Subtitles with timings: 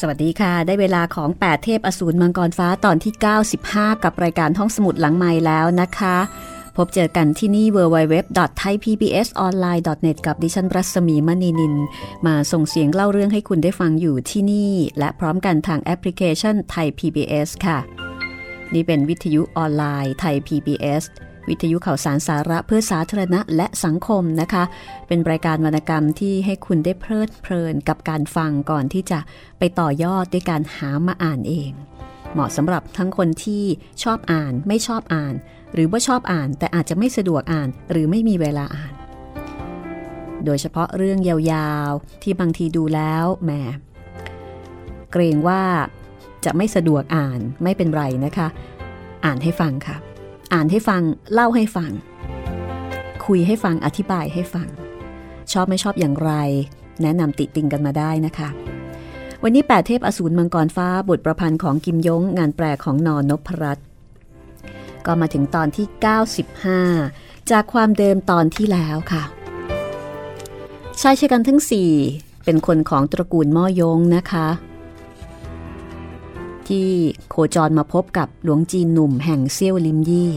[0.00, 3.14] สวัสดีค่ะ ได้เวลาของ 8 เทพอสูรมังกรฟ้าตอนที่
[3.58, 6.16] 95 กับรายการห้องสมุดหลังไม้แล้วนะคะ
[6.76, 11.74] พบเจอกันที่นี่ www.thaipbsonline.net กับดิฉันรัศมีมณีนิน
[12.26, 17.78] มาส่งเสียงเล่าเรื่องให้คุณได้ฟังอยู่ที่นี่ และพร้อมกันทางแอปพลิเคชันไทย PBS ค่ะ
[18.74, 21.02] นี่เป็นวิทยุออนไลน์ไทย PBS
[21.48, 24.64] วิทยุข่าวสารสาระเพื่อสาธารณะและสังคมนะคะ
[25.08, 29.18] เป็นรายการวรรณกรรมที่ให้คุณได้เพลิดเพลินกับการฟังก่อนที่จะ
[29.58, 31.72] ไปต่อยอดด้วยการหามาอ่านเอง
[32.32, 33.64] เหมาะสำหรับทั้งคนที่
[34.02, 35.34] ชอบอ่านไม่ชอบอ่าน
[35.74, 38.92] หรือว่าชอบอ่านแต่อาจจะไม่สะดวกอ่านหรือไม่มีเวลาอ่าน
[40.44, 43.50] โดยเฉพาะเรื่องยาวๆ ที่บางทีดูแล้วแหม
[45.12, 45.62] เกรงว่า
[46.44, 48.48] จะไม่สะดวกอ่านไม่เป็นไรนะคะ
[49.24, 49.96] อ่านให้ฟังค่ะ
[50.52, 51.90] อ่านให้ฟังเล่าให้ฟัง
[53.26, 54.68] คุยให้ฟังอธิบายให้ฟัง
[55.52, 56.32] ชอบไม่ชอบอย่างไร
[57.02, 58.48] แนะนำติติงกันมาได้นะคะ
[59.42, 63.86] วันนี้แปดเทพอสูรมังกรฟ้าบทประพันธ์ของกิมยงงานแปลของนอนนพรัตน์
[65.06, 65.86] ก็มาถึงตอนที่
[66.88, 69.24] 95 จากความเดิมตอนที่แล้วค่ะ
[71.00, 71.90] ชายชะกันทั้งสี่
[72.44, 74.46] เป็นคนของตระกูลม่อยงนะคะ
[76.70, 76.88] ที่
[77.30, 80.32] โคจรมาพบกับหลวงจีนหนุ่มแห่งเซี่ยวลิมยี่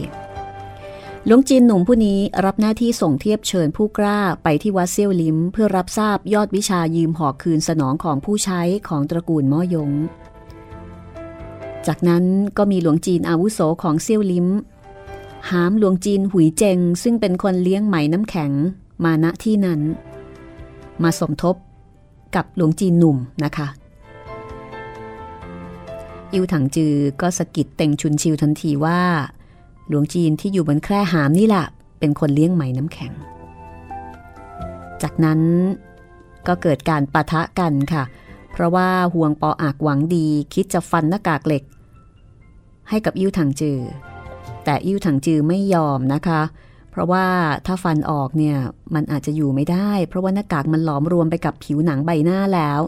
[1.26, 9.90] หลวงจีนหนุ่มผู้นี้รับหน้าที่ส่งเทียบเชิญผู้กล้าไปที่วัดเซี่ยวลิมเพื่อรับทราบยอดวิชายืมหอกคืนสนองของผู้ใช้ของตระกูลม่อยง
[11.86, 12.24] จากนั้น
[12.56, 14.48] ก็มีหลวงจีนอาวุโสของเซี่ยวลิม
[15.50, 18.52] หามหลวงจีนหุยเจง ซึ่งเป็นคนเลี้ยงไหมน้ำแข็ง
[19.04, 19.80] มาณที่นั้น
[21.02, 21.56] มาสมทบ
[22.34, 23.68] กับหลวงจีนหนุ่มนะคะ
[26.32, 29.00] อิวถังจือก็สะกิดเต็งชุนชิวทันทีว่า
[29.88, 31.66] หลวงจีนที่อยู่บนแคร่หามนี่แหละ
[31.98, 33.12] เป็นคนเลี้ยงไหมน้ำแข็ง
[35.02, 35.40] จากนั้น
[36.46, 38.02] ก็เกิดการปะทะกันค่ะ
[38.52, 41.62] เพราะว่าห่วงปออากหวังดีคิดจะฟันหน้ากากเหล็ก
[42.88, 43.78] ให้กับอิ้วถังจือ
[44.64, 46.42] แต่อิ้วถังจือไม่ยอมนะคะ
[46.90, 47.26] เพราะว่า
[47.66, 48.56] ถ้าฟันออกเนี่ย
[48.94, 52.80] มันอาจจะอยู่ไม่ได้ เพราะว่าหน้ากากมันหลอมรวมไปกับผิวหนังใบหน้าแล้ว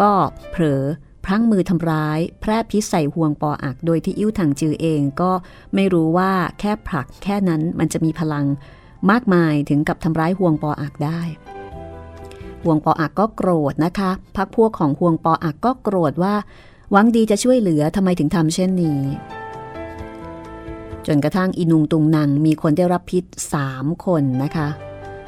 [0.00, 0.10] ก็
[0.50, 0.82] เผลอ
[1.24, 5.32] พลั้งมือทำร้าย แพร่พิษใส่ห่วงปออัก โดยที่อิ้วถังจือเองก็
[5.74, 6.30] ไม่รู้ว่า
[6.60, 8.44] แค่ผลักแค่นั้นมันจะมีพลัง
[9.10, 11.20] มากมายถึงกับทำร้ายห่วงปออักได้
[12.62, 16.34] ห่วงปออักก็โกรธนะคะพักพวกของห่วงปออักก็โกรธว่า
[16.90, 19.00] หวังดีจะช่วยเหลือทำไมถึงทำเช่นนี้
[21.06, 24.68] จนกระทั่งอินุงตุงนางมีคนได้รับพิษสามคนนะคะ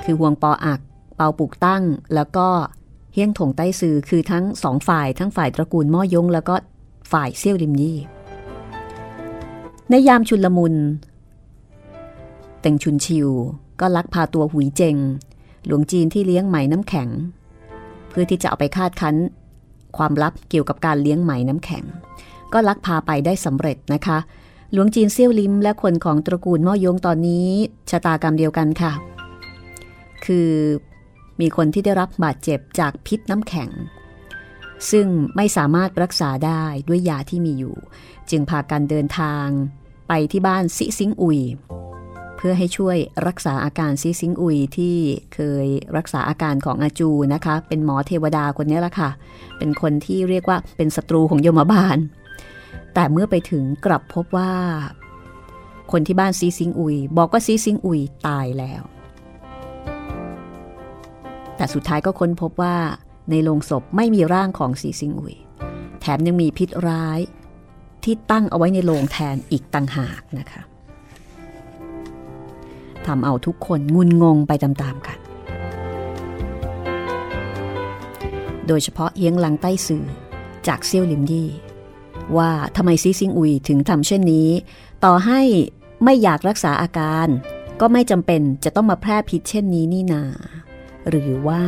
[0.05, 0.81] คือห่วงปออัก
[1.17, 1.83] เปาปุกตั้ง
[2.15, 2.49] แล้วก็
[3.17, 6.55] เฮี้ยงถงใต้ซือคือทั้งสองฝ่ายทั้งฝ่ายตระกูลม่อยง แล้วก็
[7.13, 7.99] ฝ่ายเซี่ยวริมยี่
[9.91, 10.75] ในยามชุนลมุน
[12.61, 13.29] เต่งชุนชิว
[13.81, 14.97] ก็ลักพาตัวหุยเจง
[15.67, 17.09] หลวงจีนที่เลี้ยงไหมน้ำแข็ง
[18.09, 19.17] เพื่อที่จะเอาไปคาดคั้น
[19.97, 21.85] ความลับเกี่ยวกับการเลี้ยงไหมน้ำแข็ง
[22.53, 24.19] ก็ลักพาไปได้สำเร็จนะคะ
[24.73, 27.47] หลวงจีนเสียวลิ้มและคนของตระกูลม่อย้งตอนนี้
[27.91, 28.93] ชะตากรรมเดียวกันค่ะ
[30.25, 30.51] คือ
[31.41, 33.71] มีคนที่ได้รับบาดเจ็บจากพิษน้ำแข็ง
[34.91, 35.07] ซึ่ง
[35.37, 37.77] ไม่สามารถรักษาได้ด้วยยาที่มีอยู่
[38.31, 39.47] จึงพากันเดินทาง
[40.09, 41.41] ไปที่บ้านซิซิงอุย
[42.37, 42.97] เพื่อให้ช่วย
[43.27, 44.97] รักษาอาการซิซิงอุยที่
[45.35, 45.67] เคย
[45.97, 49.11] รักษาอาการของอาจูนะคะ เป็นหมอเทวดาคนนี้ละค่ะ
[49.59, 51.99] เป็นคนที่เรียกว่าเป็นศัตรูของโยมบาล
[52.95, 54.53] แต่เมื่อไปถึงกลับพบว่า
[55.93, 58.83] คนที่บ้านซีซิงอุย บอกว่าซีซิงอุยตายแล้ว
[61.57, 62.77] แต่สุดท้ายก็ค้นพบว่า
[63.31, 65.37] ในโลงศพไม่มีร่างของซีซิงอุย
[66.01, 67.21] แถมยังมีพิษร้าย
[68.05, 70.63] ที่ตั้งเอาไว้ในโลงแทนอีกต่างหากนะคะ
[73.07, 75.19] ทำเอาทุกคนงุนงงไปตามๆกัน
[78.67, 80.05] โดยเฉพาะเอียงหลังใต้สื่อ
[80.67, 81.51] จากเซี่ยวลิมยี่
[82.37, 84.49] ว่าทำไมซีซิงอุยถึงทำเช่นนี้
[85.05, 85.41] ต่อให้
[86.05, 87.29] ไม่อยากรักษาอาการ
[87.81, 90.23] ก็ไม่จำเป็นจะต้องมาแพร่พิษเช่นนี้นี่นา
[91.11, 91.63] หรือว่า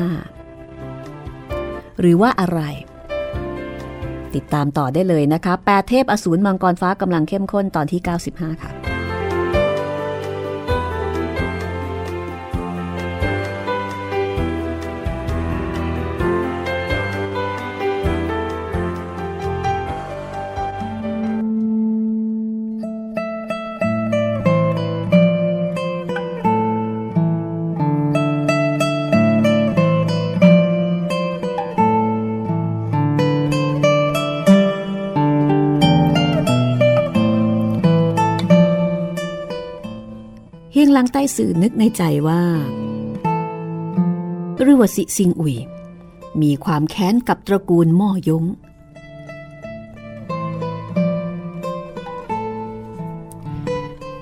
[2.01, 2.61] หรือว่าอะไร
[4.35, 8.01] ติดตามต่อได้เลยนะคะ แปดเทพอสูรมังกรฟ้ากำลังเข้มข้นตอนที่
[8.31, 8.71] 95 ค่ะ
[40.99, 42.43] ลังใต้สื่อนึกในใจว่า
[44.65, 45.57] รือวสิซิงอุย
[46.43, 48.45] มีความแค้นกับตระกูลม่อยง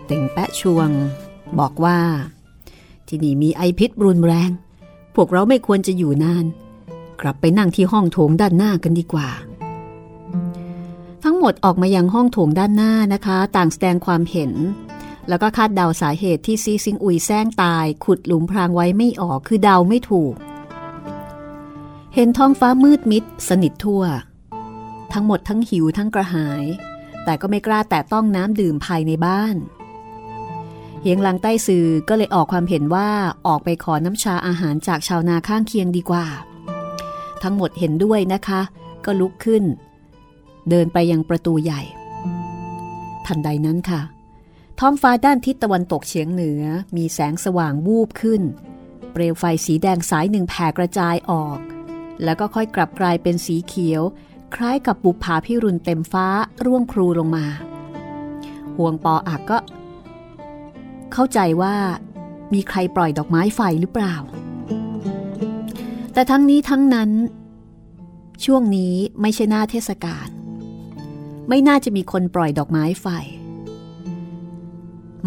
[0.07, 0.91] เต่งแปะชวง
[1.59, 1.99] บอกว่า
[3.09, 4.51] ที่นี่มีไอพิษรุนแรง
[5.15, 6.45] พวกเราไม่ควรจะอยู่นาน
[7.21, 9.29] กลับไปนั่งที่ห้องโถงด้านหน้ากันดีกว่า
[11.23, 14.53] ทั้งหมดออกมายังห้องโถงด้านหน้านะคะ ต่างแสดงความเห็น
[15.29, 20.35] แล้วก็คาดเดาสาเหตุที่ซีซิงอุยแซงตาย ขุดหลุมพรางไว้ไม่ออกคือเดาไม่ถูก
[22.15, 24.03] เห็นท้องฟ้ามืดมิด สนิททั่ว
[25.13, 26.65] ทั้งหมดทั้งหิวทั้งกระหาย
[27.25, 29.57] แต่ก็ไม่กล้าแตะต้องน้ำดื่มภายในบ้าน
[31.03, 33.09] เฮียงลังใต้ซือก็เลยออกความเห็นว่า
[33.47, 36.27] ออกไปขอน้ำชาอาหารจากชาวนาข้างเคียงดีกว่า
[37.43, 38.61] ทั้งหมดเห็นด้วยนะคะ
[39.05, 39.65] ก็ลุกขึ้น
[40.71, 41.83] เดินไปยังประตูใหญ่
[43.27, 44.01] ทันใดนั้นค่ะ
[44.81, 46.63] ท้องฟ้าด้านทิศตะวันตกเฉียงเหนือ
[46.97, 48.43] มีแสงสว่างวูบขึ้น
[49.13, 51.59] เปลวไฟสีแดงสายหนึ่งแผ่กระจายออก
[52.25, 54.03] แล้วก็ค่อยกลับกลายเป็นสีเขียว
[54.55, 56.27] คล้ายกับบุปผาพิรุณเต็มฟ้า
[56.65, 57.47] ร่วงครูลงมา
[58.77, 59.59] ห่วงปออักก็
[61.13, 61.75] เข้าใจว่า
[62.55, 64.15] มีใครปล่อยดอกไม้ไฟหรือเปล่า
[66.13, 67.11] แต่ทั้งนี้ทั้งนั้น
[68.45, 70.29] ช่วงนี้ไม่ใช่หน้าเทศกาล
[71.49, 73.09] ไม่น่าจะมีคนปล่อยดอกไม้ไฟ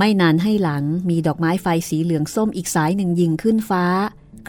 [0.01, 3.85] ไม่นานให้หลังมีดอกไม้ไฟสีเหลืองส้มอีกสายหนึ่งยิงขึ้นฟ้า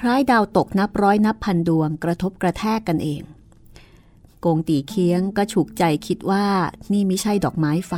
[0.00, 3.23] คล้ายดาวตกนับร้อยนับพันดวงกระทบกระแทกกันเอง
[4.41, 6.47] โกงตีเคียงก็ฉุกใจคิดว่า
[6.93, 7.93] นี่ไม่ใช่ดอกไม้ไฟ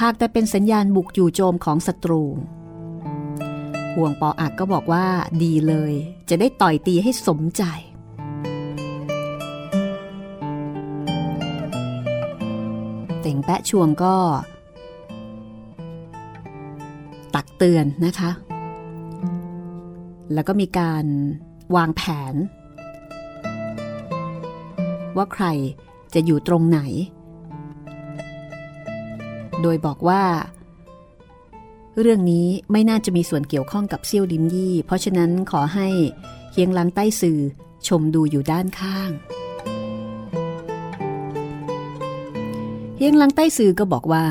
[0.00, 2.22] หากแต่เป็นสัญญาณบุกอยู่โจมของศัตรู
[3.94, 5.06] ห่วงปออักก็บอกว่า
[5.42, 5.92] ดีเลย
[6.28, 7.62] จะได้ต่อยตีให้สมใจ
[13.20, 14.16] เต่งแปะชวงก็
[17.36, 18.30] ตักเตือนนะคะ
[20.34, 21.04] แล้วก็มีการ
[21.76, 22.02] วางแผ
[22.32, 22.34] น
[25.16, 25.46] ว่าใคร
[26.14, 26.80] จะอยู่ตรงไหน
[29.62, 30.22] โดยบอกว่า
[32.00, 35.88] เรื่องนี้ไม่น่าจะมีส่วนเกี่ยวข้องกับเซี่ยวดิมยี่ เพราะฉะนั้นขอให้
[36.52, 37.40] เฮียงลังใต้สื่อ
[37.88, 39.10] ชมดูอยู่ด้านข้าง
[42.96, 44.24] เฮียงลังใต้สื่อก็บอกว่า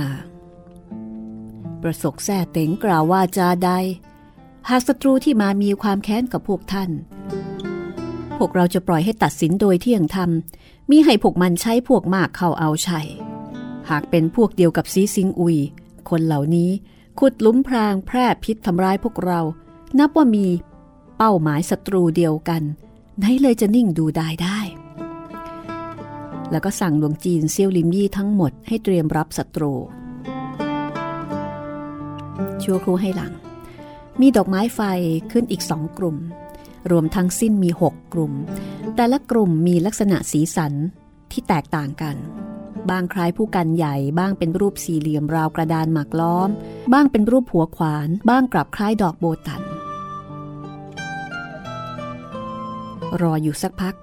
[1.86, 3.72] ประสกแท้เต็งกล่าวว่าจาใด
[4.70, 6.89] หากศัตรูที่มามีความแค้นกับพวกท่าน
[8.38, 10.30] พวกเราจะปล่อยให้ตัดสินโดยเที่ยงธรรม
[10.89, 13.08] มีให้พวกมันใช้พวกมากเข้าเอาชัย
[13.89, 15.58] หากเป็นพวกเดียวกับซีซิงอุย
[16.10, 16.70] คนเหล่านี้
[17.20, 19.42] ขุดลุ้มพรางแพร่พิษทำร้ายพวกเรา
[20.00, 20.48] นับว่ามี
[21.18, 22.63] เป้าหมายศัตรูเดียวกัน
[23.20, 24.60] ไหนเลยจะนิ่งดูได้ได้
[26.51, 29.74] แล้วก็สั่งหลวงจีนเซียวลิมยี่ทั้งหมดให้เตรียมรับศัตรู
[32.63, 33.34] ชั่วครู่ให้หลัง
[34.22, 34.80] มีดอกไม้ไฟ
[35.32, 36.18] ขึ้นอีกสองกลุ่ม
[36.92, 38.34] รวมทั้งสิ้นมีหกกลุ่ม
[38.96, 40.74] แต่ละกลุ่มมีลักษณะสีสัน
[41.32, 42.15] ที่แตกต่างกัน
[42.89, 46.50] บางคล้ายผู้กันใหญ่บ้างเป็นรูปสี่เหลี่ยมราวกระดานหมากล้อม
[46.94, 49.62] บ้างเป็นรูปหัวขวาน บ้างกลับคล้ายดอกโบตัน
[53.22, 53.96] รออยู่สักพัก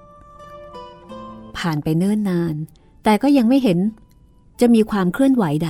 [1.57, 2.55] ผ่านไปเนิ่นนาน
[3.03, 3.79] แต่ก็ยังไม่เห็น
[4.59, 5.69] จะมีความเคลื่อนไหวใด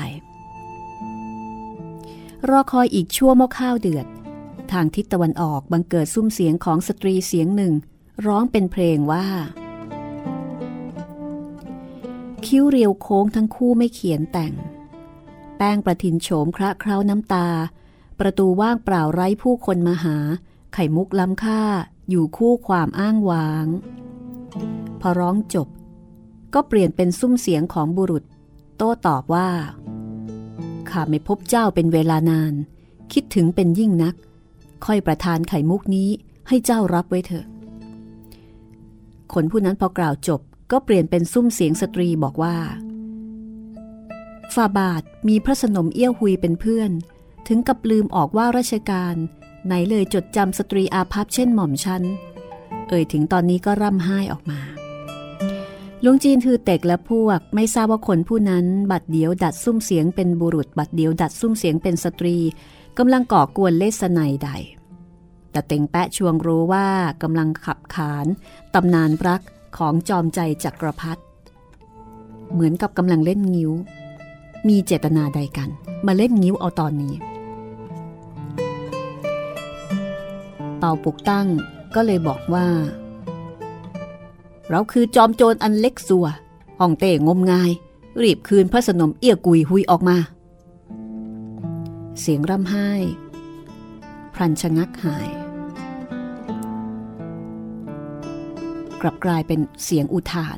[2.49, 4.05] รอคอยอีกชั่วโมข้าวเดือด
[4.71, 7.73] ทางทิศตะวันออกบังเกิดซุ้มเสียงของสตรีเสียงหนึ่ง
[8.25, 9.25] ร้องเป็นเพลงว่า
[12.45, 14.53] คิ้วเรียวโค้งทั้งคู่ไม่เขียนแต่ง
[15.57, 17.47] แป้งประทินโฉมคระเคล้าน้ำตา
[18.19, 20.17] ประตูว่างเปล่าไร้ผู้คนมาหา
[20.73, 21.61] ไข่มุกล้ำค่า
[22.09, 23.67] อยู่คู่ความอ้างว้าง
[25.01, 25.67] พอร้องจบ
[26.53, 28.23] ก็เปลี่ยนเป็นซุ้มเสียงของบุรุษ
[28.77, 29.49] โต้ตอบว่า
[30.93, 32.53] ข้าไม่พบเจ้าเป็นเวลานาน
[33.13, 34.15] คิดถึงเป็นยิ่งนัก
[34.85, 36.09] ค่อยประทานไข่มุกนี้
[36.47, 37.45] ให้เจ้ารับไว้เถอะ
[39.33, 42.57] คนผู้นั้นพอกล่าวจบก็เปลี่ยนเป็นซุ้มเสียงสตรีบอกว่า
[44.53, 46.91] ฝ่าบาทมีพระสนมเอี้ยวหุยเป็นเพื่อน
[47.47, 49.15] ถึงกับลืมออกว่าราชการ
[49.65, 52.03] ไหนเลยจดจำสตรีอาภัพเช่นหม่อมชัน
[52.87, 54.59] เอ่ยถึงตอนนี้ก็ร่ำไห้ออกมา
[56.05, 62.37] ลุงจีนถือเต็กและพวกไม่ทราบว่าคนผู้นั้น บัดเดียวดัดซุ้มเสียงเป็นบุรุษ บัดเดียวดัดซุ้มเสียงเป็นสตรี
[62.97, 64.49] กำลังก่อกวนเลสไนใด
[65.51, 66.87] แต่เต็งแปะชวงรู้ว่า
[67.23, 68.27] กำลังขับขาน
[68.73, 69.41] ตำนานรัก
[69.77, 71.21] ของจอมใจจักรพรรดิ
[72.53, 73.71] เหมือนกับกำลังเล่นงิ้ว
[74.67, 75.69] มีเจตนาใดกัน
[76.05, 77.13] มาเล่นงิ้วเอาตอนนี้
[80.77, 81.47] เป่าปุกตั้ง
[81.95, 82.67] ก็เลยบอกว่า
[84.73, 86.27] เราคือจอมโจรอันเล็กสัว
[86.79, 87.71] ห้องเต้งมงาย
[88.21, 90.17] รีบคืนพระสนมเอี้ยกุยหุยออกมา
[92.19, 92.89] เสียงร่ำไห้
[94.33, 95.29] พรันชะงักหาย
[99.01, 100.57] กลับกลายเป็นเสียงอุทาน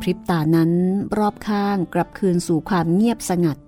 [0.00, 0.70] พริบตานั้น
[1.18, 3.58] รอบข้างกลับคืนสู่ความเงียบสงัด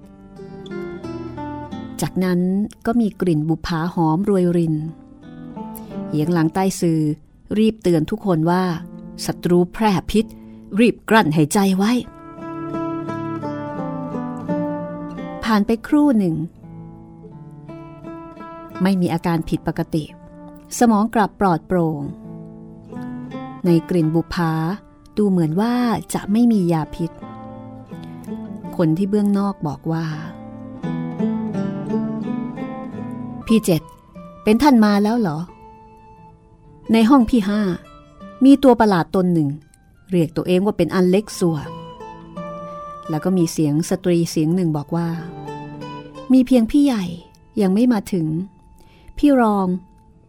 [2.00, 2.40] จากนั้น
[2.86, 4.74] ก็มีกลิ่นบุพาหอมรวยริน
[6.08, 7.02] เหียงหลังใต้สื่อ
[7.58, 8.64] รีบเตือนทุกคนว่า
[9.26, 10.24] ศัตรูแพร่พิษ
[10.80, 11.92] รีบกลั้นหายใจไว้
[15.44, 16.34] ผ่านไปครู่หนึ่ง
[18.82, 20.04] ไม่มีอาการผิดปกติ
[20.78, 22.02] สมองกลับปลอดโปร่ง
[23.64, 24.52] ในกลิ่นบุพา
[25.16, 25.74] ดูเหมือนว่า
[26.14, 27.10] จะไม่มียาพิษ
[28.76, 30.06] คนที่เบื้องนอกบอกว่า
[33.46, 33.82] พี่เจ็ด
[34.44, 35.38] เป็นท่านมาแล้วเหรอ
[36.92, 37.60] ในห้องพี่ห้า
[38.44, 39.48] มีตัวประหลาดตนหนึ่ง
[40.10, 41.58] เรียกตัวเองว่าเป็นอันเล็กสัว
[43.10, 45.08] แล้วก็มีเสียงสตรีเสียงหนึ่งบอกว่า
[46.32, 47.04] มีเพียงพี่ใหญ่
[47.60, 48.26] ยังไม่มาถึง
[49.18, 49.68] พี่รอง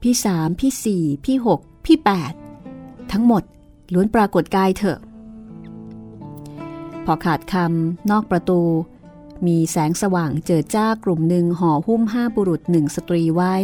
[0.01, 2.33] พี่สามพี่สี่พี่หกพี่แปด
[3.11, 3.43] ทั้งหมด
[3.93, 4.99] ล้วนปรากฏกายเถอะ
[7.05, 8.61] พอขาดคำนอกประตู
[9.47, 13.55] มีแสงสว่างเจิดจ้ากลุ่มหนึ่งห่อหุ้มห้าบุรุษหนึ่งสตรีไว้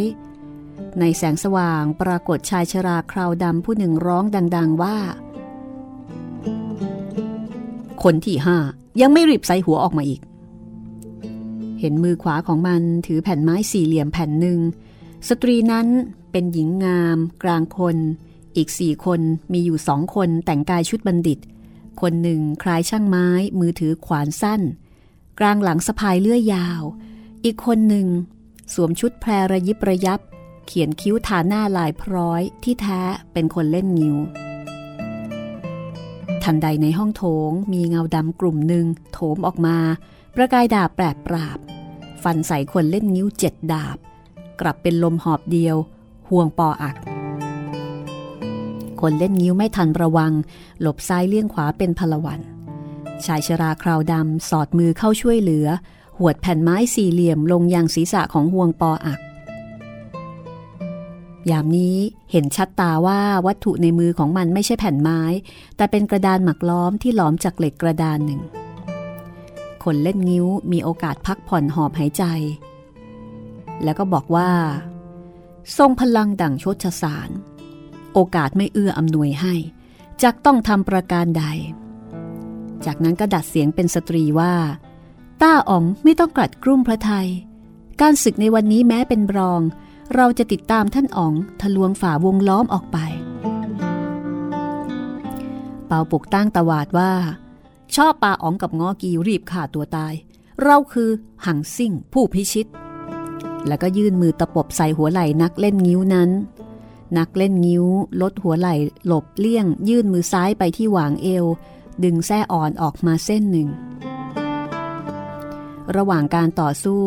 [1.00, 4.24] ในแสงสว่างปรากฏชายชราคราวดำผู้หนึ่งร้อง
[4.56, 4.98] ดัง ๆว่า
[8.04, 8.58] คนที่ห้า
[9.02, 10.22] ยังไม่รีบใส่หัวออกมาอีก
[11.80, 14.60] เห็นมือขวาของมันถือแผ่นไม้สี่เหลี่ยมแผ่นหนึ่ง
[15.30, 15.88] สตรีนั้น
[16.32, 17.98] เป็นหญิงงาม กลางคน
[18.56, 19.22] อีกสี่คน
[19.54, 21.40] มีอยู่สองคนแต่งกายชุดบัณฑิต
[22.02, 23.28] คนหนึ่งคล้ายช่างไม้
[23.60, 24.62] มือถือขวานสั้น
[25.40, 26.82] กลางหลังสะพายเลื่อยยาว
[27.46, 28.08] อีกคนหนึ่ง
[28.74, 30.20] สวมชุดแพรระยิบระยับ
[30.66, 33.02] เขียนคิ้วทาหน้าลายพร้อยที่แท้
[33.34, 34.18] เป็นคนเล่นงิ้ว
[36.44, 39.78] ทันใดในห้องโถงมีเงาดำกลุ่มหนึ่งโถมออกมา
[40.36, 41.58] ประกายดาบแปรปราบ
[42.24, 43.98] ฟันใส่คนเล่นงิ้วเจ็ดดาบ
[44.62, 45.76] กลับเป็นลมหอบเดียว
[46.30, 46.98] ห่วงปออัก
[49.02, 50.32] คนเล่นงิ้วไม่ทันระวัง
[50.82, 52.40] หลบซ้ายเลี่ยงขวาเป็นพลวัน
[53.26, 55.68] ชายชราคราวดำสอดมือเข้าช่วยเหลือ
[56.20, 59.20] หวดแผ่นไม้สี่เหลี่ยมลงยังศีรษะของห่วงปออัก
[61.52, 61.98] ยามนี้
[62.32, 65.22] เห็นชัดตาว่าวัตถุในมือของมันไม่ใช่แผ่นไม้
[65.76, 68.42] แต่เป็นกระดานหมักล้อมที่หลอมจากเหล็กกระดานหนึ่ง
[69.84, 72.24] คนเล่นงิ้วมีโอกาสพักผ่อนหอบหายใจ
[73.84, 74.50] แล้วก็บอกว่า
[75.78, 77.30] ทรงพลังดั่งชดชสาร
[78.14, 79.54] โอกาสไม่เอื้ออำนวยให้
[80.24, 81.44] จักต้องทำประการใด
[82.86, 84.54] จากนั้นก็ดัดเสียงเป็นสตรีว่า
[85.42, 87.28] ต้าอ๋องไม่ต้องกลัดกลุ้มพระไทย
[88.02, 89.62] การศึกในวันนี้แม้เป็นรอง
[90.16, 92.98] เราจะติดตามท่านอ๋องทะลวงฝ่าวงล้อมออกไป
[95.88, 97.14] เป่าปุกตั้งตวาดว่า
[97.96, 100.14] ชอบปาอ๋องกับงอกีรีบฆ่าตัวตาย
[100.64, 101.10] เราคือ
[101.46, 102.68] หังซิ่งผู้พิชิต
[103.68, 106.30] แล้วก็ยื่นมือตะปบใส่หัวไหล่นักเล่นงิ้วนั้น
[107.18, 107.86] นักเล่นงิ้ว
[108.22, 111.46] ลดหัวไหล่หลบเลี่ยง ยื่นมือซ้ายไปที่หวางเอว
[112.04, 113.68] ดึงแส้อ่อนออกมาเส้นหนึ่ง
[115.96, 117.02] ระหว่างการต่อสู้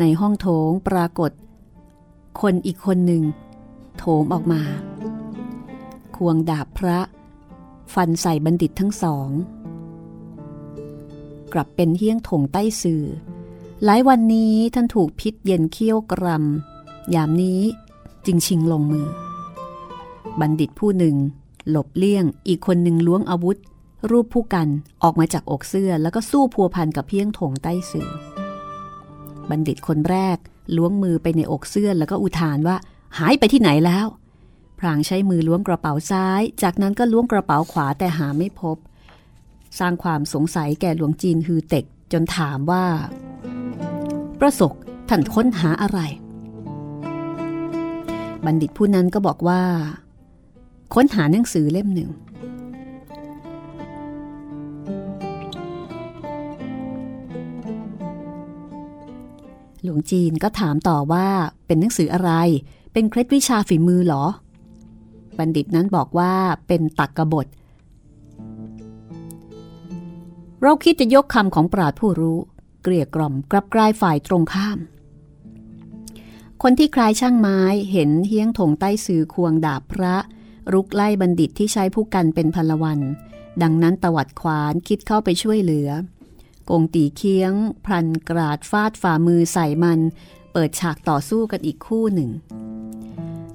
[0.00, 1.30] ในห้องโถงปรากฏ
[2.40, 3.22] คนอีกคนหนึ่ง
[3.98, 4.62] โถมออกมา
[6.16, 6.98] ควงดาบพระ
[7.94, 9.28] ฟันใส่บัณฑิตทั้งสอง
[11.52, 13.04] กลับเป็นเฮี้ยงถงใต้สื่อ
[13.84, 17.60] หลายวันนี้ท่านถูกพิษเย็นเคี้ยวกรำยามนี้
[18.26, 19.06] จึงชิงลงมือ
[20.40, 21.16] บัณฑิตผู้หนึ่ง
[21.70, 23.58] หลบเลี่ยงอีกคนหนึ่งล้วงอาวุธ
[24.10, 24.68] รูปผู้กัน
[25.02, 28.08] ออกมาจากอกเสื้อแล้วก็สู้พัวพันกับเพียงถงใต้สื่อ
[29.50, 30.38] บัณฑิตคนแรก
[30.76, 32.76] ล้วงมือไปในอกเสื้อแล้วก็อุทานว่า
[33.18, 34.06] หายไปที่ไหนแล้ว
[34.78, 38.76] พรางใช้มือล้วงกระเป๋าซ้าย จากนั้นก็ล้วงกระเป๋าขวาแต่หาไม่พบ
[39.78, 42.84] สร้างความสงสัยแก่หลวงจีนฮือเต็กจนถามว่า
[44.40, 44.72] ประสก
[45.08, 46.00] ท่านค้นหาอะไร
[48.44, 49.62] บัณฑิตผู้นั้นก็บอกว่า
[50.94, 52.10] ค้นหาหนังสือเล่มหนึ่ง
[59.84, 61.26] หลวงจีนก็ถามต่อว่า
[61.66, 62.30] เป็นหนังสืออะไร
[62.92, 64.24] เป็นเคล็ดวิชาฝีมือหรอ
[65.38, 66.32] บัณฑิตนั้นบอกว่า
[66.66, 67.46] เป็นตักกบท
[70.62, 72.38] เราคิดจะยกคำของปราดผู้รู้
[72.82, 74.78] เกลี่ยกล่อมกลับกลายฝ่ายตรงข้าม
[76.62, 77.60] คนที่คลายช่างไม้
[77.92, 80.14] เห็นเฮี้ยงถงใต้สื่อควงดาบพระ
[80.72, 83.00] รุกไล่บัณฑิตที่ใช้ผู้กันเป็นพลวัน
[83.62, 85.88] ดังนั้นตวัดขวานคิดเข้าไปช่วยเหลือ
[86.70, 87.52] กงตีเคียง
[87.84, 90.00] พลันกราดฟาดฝ่ามือใส่มัน
[90.52, 92.30] เปิดฉากต่อสู้กันอีกคู่หนึ่ง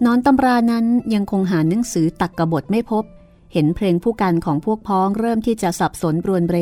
[0.06, 3.04] นอนตำรานั้นยังคงหาหนังสือตักกบทไม่พบ
[3.54, 6.58] เห็นเพลงผู้กันของพวกพ้องเริ่มที่จะสับสนบรวนเบร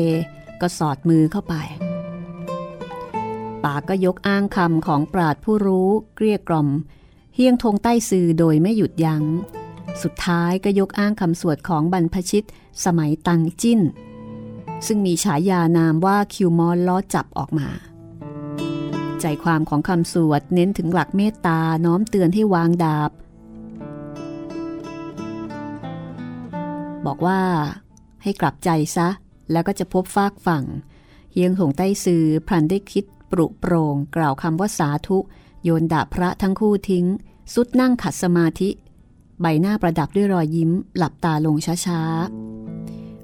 [0.60, 1.54] ก็สอดมือเข้าไป
[3.64, 6.68] ป่าก็ยกอ้างคำของปราดผู้รู้เกลี้ยกล่อม
[7.34, 9.22] เฮียงทงใต้ซื่อโดยไม่หยุดยัง้ง
[10.02, 12.46] สุดท้ายก็ยกอ้างคำสวดของบรรพชิต
[12.84, 13.80] สมัยตังจิ้น
[14.86, 17.68] ซึ่งมีฉายานามว่าคิวมอนล้อจับออกมา
[19.20, 23.10] ใจความของคำสวดเน้นถึงหลักเมตตาน้อมเตือนให้วางดาบ
[27.06, 27.40] บอกว่า
[28.22, 29.08] ให้กลับใจซะ
[29.52, 30.64] แล้วก็จะพบฟากฝั่ง
[31.32, 35.18] เฮียงหงใต้ซือพลันได้คิดปรุโปรงกล่าวคำว่าสาธุ
[35.62, 37.06] โยนดาบพระทั้งคู่ทิ้ง
[37.54, 38.70] สุดนั่งขัดสมาธิ
[39.40, 42.77] ใบหน้าประดับด้วยรอยยิ้ม หลับตาลงช้าๆ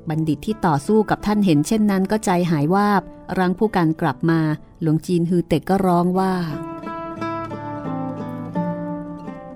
[0.09, 3.03] บัณฑิตที่ต่อสู้กับท่านเห็นเช่นนั้นก็ใจหายวาบ
[3.39, 4.41] รังผู้กันกลับมา
[4.83, 6.35] หลวงจีนฮือเต็กก็ร้องว่า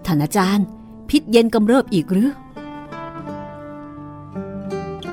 [0.07, 0.67] ท่านอาจารย์
[1.11, 2.31] พิษเย็นกำเริบอีกหรือ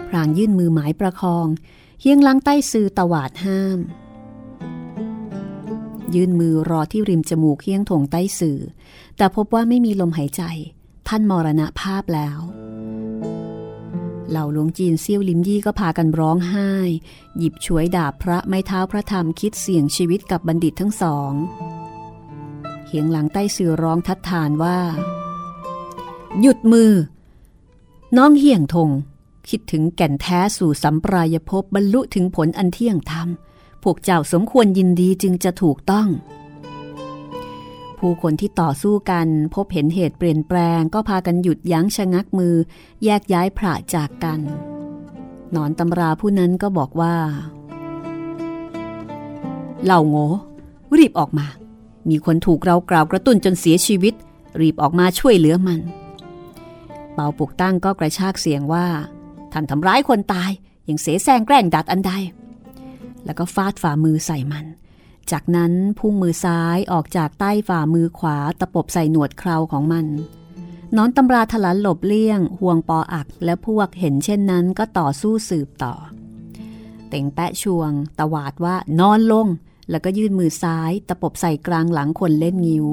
[0.08, 1.48] พรางยื่นมือหมายประคอง
[2.02, 3.80] เฮียงลังใต้ซือตวาดห้าม
[6.15, 8.60] ยื่นมือรอที่ริมจมูกเฮียงถงใต้สื่อ
[9.17, 10.43] แต่พบว่าไม่มีลมหายใจ
[11.08, 12.39] ท่านมรณภาพแล้ว
[14.30, 16.72] เหล่าหลวงจีนเซี่ยวลิมยี่ก็พากันร้องไห้
[17.38, 21.32] หยิบฉวยดาบพระไม้เท้าพระธรรมคิดเสี่ยงชีวิตกับบัณฑิตทั้งสอง
[22.88, 24.80] เฮียงหลังใต้สื่อร้องทัดทานว่า
[26.42, 26.92] หยุดมือ
[28.18, 28.90] น้องเฮียงทง
[29.50, 33.28] คิดถึงแก่นแท้สู่สัมปรายภพบรรลุถึงผลอันเที่ยงธรรม
[33.84, 36.08] พวกเจ้าสมควรยินดีจึงจะถูกต้อง
[38.00, 42.56] ผู้คนที่ต่อสู้กันพบเห็นเหตุเปลี่ยนแปลงก็พากันหยุดยั้งชะงักมือ
[43.04, 44.40] แยกย้ายพระจากกัน
[45.56, 47.16] นอนตำราผู้นั้นก็บอกว่า
[49.84, 50.26] เหล่าโง่
[50.98, 51.48] รีบออกมา
[52.10, 54.14] มีคนถูกเรากล่าวกระตุ้นจนเสียชีวิต
[54.62, 55.80] รีบออกมาช่วยเหลือมัน
[57.14, 58.86] เปาปุกตั้งก็กระชากเสียงว่า
[59.52, 60.52] ท่านทำร้ายคนตาย
[60.90, 62.12] ยังเสแสร้งแกล้งดัดอันใด
[63.26, 64.66] แล้วก็ฟาดฝ่ามือใส่มัน
[65.32, 70.06] จากนั้นพุ่งมือซ้ายออกจากใต้ฝ่ามือขวาตะปบใส่หนวดเคราของมัน
[70.96, 75.94] นอนตำราถลันหลบเลี่ยง ห่วงปออัก และพวกเห็นเช่นนั้นก็ต่อสู้สืบต่อ
[77.10, 79.48] เต่งแปะชวง ตวาดว่านอนลง
[79.90, 82.86] แล้วก็ยื่นมือซ้าย ตะปบใส่กลางหลังคนเล่นงิ้ว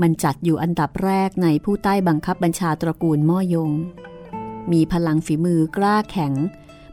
[0.00, 3.70] มันจัดอยู่อันดับแรกในผู้ใต้บังคับบัญชาตระกูลม่อยง
[4.72, 6.32] มีพลังฝีมือกล้าแข็ง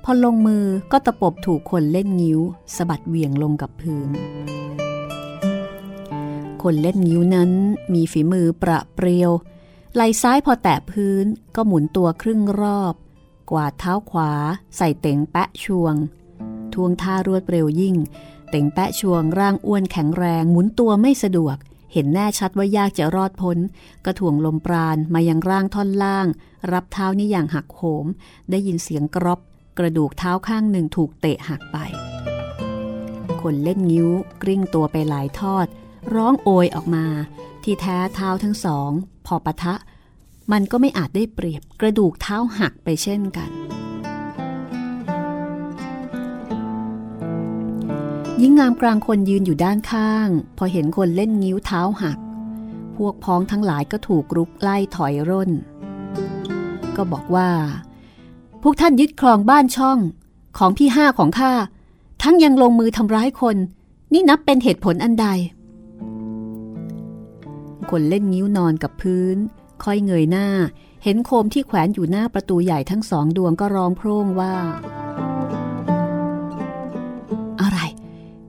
[0.04, 2.40] พอลงมือก็ตะปบถูกคนเล่นงิ้ว
[2.76, 4.10] สะบัดเหวี่ยงลงกับพื้น
[6.64, 7.52] คนเล่นงิ้วนั้น
[7.94, 9.32] มีฝีมือประเปรียว
[9.94, 12.94] ไหลซ้ายพอแตะพื้นก็หมุนตัวครึ่งรอบ
[13.52, 14.32] กวาดเท้าขวา
[14.78, 15.96] ใส่เต่งแปะชวง
[16.74, 17.96] ทวงท่ารวดเร็วยิ่ง
[18.50, 21.58] เต่งแปะชวงร่างอ้วนแข็งแรงหมุนตัวไม่สะดวก
[21.94, 23.58] เห็นแน่ชัดว่ายากจะรอดพ้น
[24.06, 26.28] กระถ่วงลมปราณมายังร่างท่อนล่าง
[26.72, 28.06] รับเท้านี่อย่างหักโหม
[28.50, 29.40] ได้ยินเสียงกรอบ
[29.78, 31.78] กระดูกเท้าข้างหนึ่งถูกเตะหักไป
[33.42, 34.10] คนเล่นงิ้ว
[34.42, 35.68] กลิ้งตัวไปหลายทอด
[36.16, 37.06] ร้องโอยออกมา
[37.64, 38.92] ที่แท้เท้าทั้งสอง
[39.26, 39.76] พอปะทะ
[40.52, 43.52] มันก็ไม่อาจได้เปรียบกระดูกเท้าหักไปเช่นกัน
[48.40, 52.18] หญิงงามกลางคนยืนอยู่ด้านข้าง พอเห็นคนเล่นงิ้วเท้าหัก
[52.96, 55.52] พวกพ้องทั้งหลายก็ถูกรุกไล่ถอยร่น
[56.96, 57.50] ก็บอกว่า
[58.66, 60.00] พวกท่านยึดครองบ้านช่อง
[60.58, 61.54] ของพี่ห้าของข้า
[62.22, 63.58] ทั้งยังลงมือทำร้ายคน
[64.14, 65.28] นี่นับเป็นเหตุผลอันใด
[67.92, 69.38] คนเล่นงิ้วนอนกับพื้น
[69.84, 70.48] ค่อยเงยหน้า
[71.04, 74.54] เห็นโคมที่แขวนอยู่หน้าประตูใหญ่ทั้งสองดวงก็ร้องโพร่งว่า
[77.62, 77.80] อะไร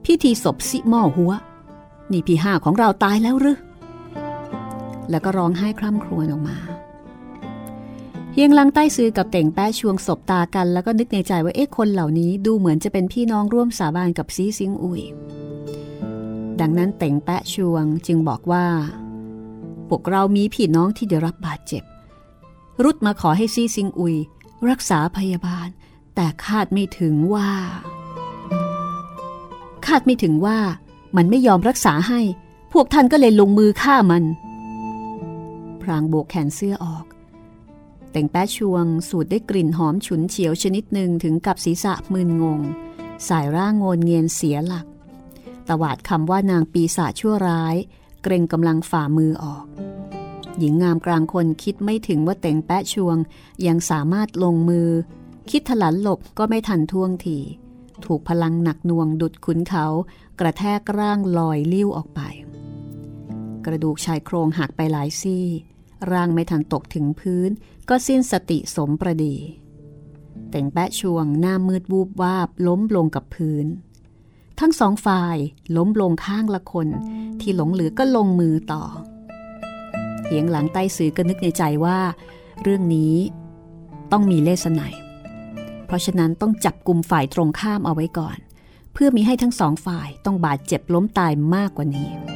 [0.05, 1.31] พิธีศพสิหม้อหัว
[2.11, 3.57] นี่พี่ห้าของเราตายแล้วหรือ
[5.09, 6.57] แล้วก็ร้องไห้คร่ำครวญออกมา
[8.37, 15.01] เฮียงลังใต้ซื้อกับเต่งแป้ชวงศบตากัน แล้วก็นึกในใจว่าเอ๊ะคนเหล่านี้ดูเหมือนจะเป็นพี่น้องร่วมสาบานกับซีซิงอุย
[16.59, 18.65] ดังนั้นเต่งแปะชวงจึงบอกว่า
[19.89, 21.83] พวกเรามีพี่น้องที่ได้รับบาดเจ็บ
[22.83, 24.15] รุดมาขอให้ซีซิงอุย
[24.69, 25.67] รักษาพยาบาล
[26.15, 27.49] แต่คาดไม่ถึงว่า
[29.85, 30.57] คาดไม่ถึงว่า
[31.15, 32.21] มันไม่ยอมรักษาให้
[32.73, 34.23] พวกท่านก็เลยลงมือฆ่ามัน
[35.81, 37.05] พรางโบกแขนเสื้อออก
[38.17, 42.61] แต่งแป๊ะชวง สูดได้กลิ่นหอมฉุนเฉียวชนิดหนึ่งถึงกับศีรษะมึนงง
[43.27, 44.85] สายร่างโงนเงียนเสียหลัก
[45.67, 47.75] ตวาดคำว่านางปีศาจชั่วร้าย
[48.23, 49.65] เกรงกำลังฝ่ามือออก
[50.59, 53.17] หญิงงามกลางคนคิดไม่ถึงว่าเต่งแปะชวง
[53.67, 54.89] ยังสามารถลงมือ
[55.49, 57.37] คิดถลันหลบก็ไม่ทันท่วงที
[58.05, 59.85] ถูกพลังหนักหน่วงดุดขุนเขา
[60.39, 62.21] กระแทกร่างลอยลิ้วออกไป
[63.65, 65.45] กระดูกชายโครงหักไปหลายซี่
[66.11, 67.49] ร่างไม่ทันตกถึงพื้น
[67.89, 69.35] ก็สิ้นสติสมประดี
[70.51, 73.65] แต่งแปะช่วงหน้ามืดวูบวาบล้มลงกับพื้น
[74.59, 75.37] ทั้งสองฝ่าย
[75.75, 76.87] ล้มลงข้างละคน
[77.41, 78.83] ที่หลงเหลือก็ลงมือต่อ
[80.23, 81.99] เหียงหลังใต้สื่อก็นึกในใจว่า
[82.63, 83.15] เรื่องนี้
[84.11, 84.81] ต้องมีเลสไน
[85.85, 88.37] เพราะฉะนั้นต้องจับกลุ่มฝ่ายตรงข้ามเอาไว้ก่อน
[88.93, 92.34] เพื่อมีให้ทั้งสองฝ่ายต้องบาดเจ็บล้มตายมากกว่านี้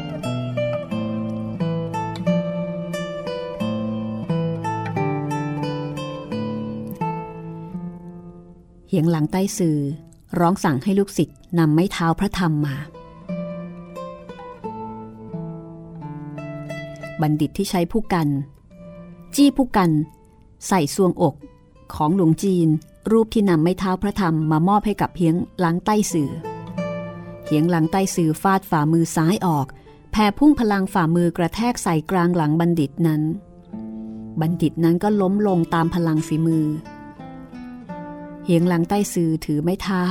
[8.92, 9.80] เหียงหลังใต้สื่อ
[10.40, 12.76] ร้องสั่งให้ลูกศิษย์นำไม้เท้าพระธรรมมา
[17.22, 18.28] บัณฑิตที่ใช้ผู้กัน
[19.36, 19.92] จี้ผู้กัน
[20.68, 21.36] ใส่ซวงอก
[21.94, 22.68] ของหลวงจีน
[23.12, 26.32] รูปที่นำไม้เท้าพระธรรมมามอบให้กับเฮียงหลังใต้สื่อ
[27.46, 29.68] เหียงหลังใต้สื่อฟาดฝ่ามือซ้ายออก
[30.12, 33.22] แผ่พุ่งพลังฝ่ามือกระแทกใส่กลางหลังบัณฑิตนั้น
[34.42, 36.66] บัณฑิตนั้นก็ล้มลงตามพลังฝีมือ
[38.50, 40.04] เหียงหลังใต้สื่อถือไม้เท้า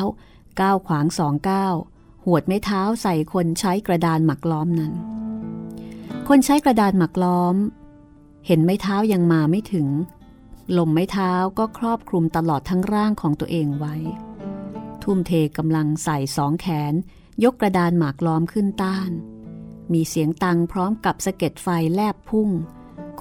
[0.60, 1.74] ก้าวขวางสองก้าว
[2.24, 4.92] หวดไม้เท้าใส่คนใช้กระดานหมักล้อมนั้น
[6.28, 7.56] คนใช้กระดานหมักล้อม
[8.46, 9.88] เห็นไม้เท้ายังมาไม่ถึง
[10.78, 13.94] ลมไม้เท้าก็ครอบคลุมตลอดทั้งร่างของตัวเองไว้
[15.02, 16.94] ทุ่มเทกำลังใส่สองแขน
[17.44, 19.10] ยกกระดานหมากล้อมขึ้นต้าน
[19.92, 22.48] มีเสียงตังพร้อมกับสะเก็ดไฟแลบพุ่ง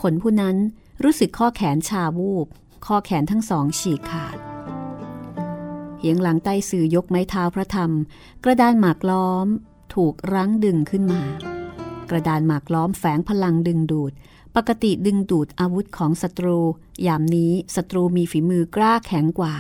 [0.02, 0.58] คนผู้นั้น
[1.04, 2.48] รู้สึกข้อแขนชาวูบ
[2.86, 4.47] ข้อแขนทั้งสองฉีกขาด
[6.00, 7.92] เหียงหลังใต้สื่อยกไม้เท้าพระธรรม
[8.44, 9.48] กระดานหมากล้อม
[9.94, 11.22] ถูกรั้งดึงขึ้นมา
[12.10, 14.12] กระดานหมากล้อมแฝงพลังดึงดูด
[14.56, 16.60] ปกติดึงดูดอาวุธของศัตรู
[17.08, 19.56] ยามนี้ศัตรูมีฝีมือกล้าแข็งกว่า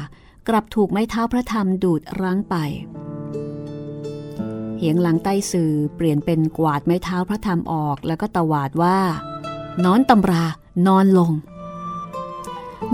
[0.47, 2.55] กลับถูกไม้เท้าพระธรรมดูดรั้งไป
[4.77, 8.97] เหียงหลังใต้สื่อเปลี่ยนเป็นกวาดไม้เท้าพระธรรมออกแล้วก็ตวาดว่า
[9.85, 10.45] นอนตำรา
[10.87, 11.31] นอนลง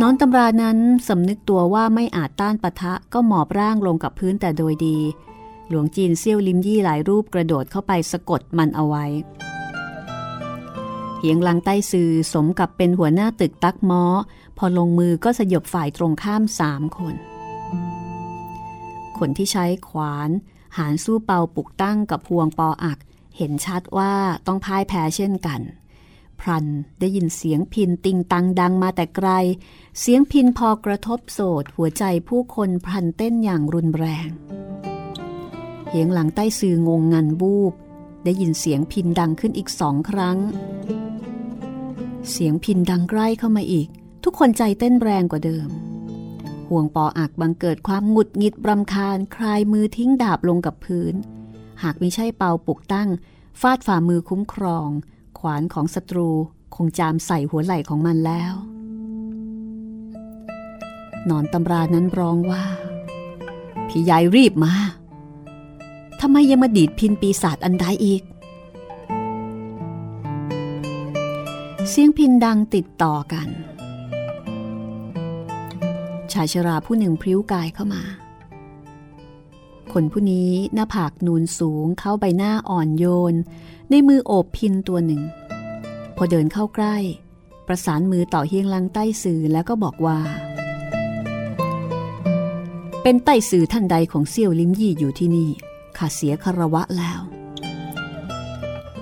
[0.02, 4.98] นอนตำรานั้นสำนึกตัวว่าไม่อาจต้านปะทะก็หมอบร่างลงกับพื้นแต่โดยดี
[5.70, 9.06] หลวงจีนเซี่ยวลิมยี่หลายรูปกระโดดเข้าไปสะกดมันเอาไว้
[11.20, 14.04] เหียงหลังใต้สื่อสมกับเป็นหัวหน้าตึกตักม้อ
[14.58, 17.16] พอลงมือก็สยบฝ่ายตรงข้ามสามคน
[19.18, 20.30] คนที่ใช้ขวาน
[20.78, 23.00] หารสู้เปาปุกตั้งกับพวงปออัก
[23.38, 24.14] เห็นชัดว่า
[24.48, 25.62] ต้องพ่ายแพ้เช่นกัน
[26.42, 26.66] พรัน
[27.00, 29.30] ได้ยินเสียงพินติงตังดังมาแต่ไกล
[30.00, 34.30] เสียงพินพอกระทบโสดหัวใจผู้คนพรันเต้นอย่างรุนแรง
[35.90, 37.74] เหียงหลังใต้สื่องงงันบูบ
[38.24, 40.38] ได้ยินเสียงพินดังขึ้นอีกสองครั้ง
[42.32, 43.88] เสียงพินดังใกล้เข้ามาอีก
[44.24, 45.70] ทุกคนใจเต้นแรงกว่าเดิม
[46.70, 51.14] ห่วงปออักบังเกิดความหงุดหงิดรำคาญคลายมือทิ้งดาบลงกับพื้น
[51.84, 53.10] หากไม่ใช่เปาปลุกตั้ง
[53.62, 54.90] ฟาดฝ่ามือคุ้มครอง
[55.46, 56.30] วานของศัตรู
[56.76, 58.54] คงจามใส่หัวไหล่ของมันแล้ว
[61.30, 62.64] นอนตำรานั้นร้องว่า
[63.88, 64.74] พี่ใหญ่รีบมา
[66.22, 68.24] ทำไมยังมาดีดพินปีศาจอันใดอีก
[71.90, 73.48] เสียงพินดังติดต่อกัน
[76.32, 78.04] ชายชราผู้หนึ่งพริ้วกายเข้ามา
[79.94, 83.36] คนผู้นี้หน้าผากนูนสูงเข้าใบหน้าอ่อนโยน
[83.96, 85.22] ในมือโอบพินตัวหนึ่ง
[86.18, 86.98] พอเดินเข้าใกล้
[87.68, 90.20] ประสานมือต่อเฮียงลังใต้สื่อแล้วก็บอกว่า
[93.04, 95.50] เป็นใต้สื่อท่านใดของเซี่ยวลิมยี่อยู่ที่นี่
[95.98, 97.20] ข้าเสียคารวะแล้ว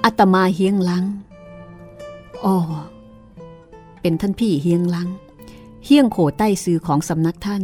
[0.03, 1.05] อัตมาเฮียงลัง
[2.45, 2.57] อ๋อ
[4.01, 5.09] เป็นท่านพี่เฮียงลัง
[5.85, 7.63] เฮียงโขใต้ซื้อของสำนักท่าน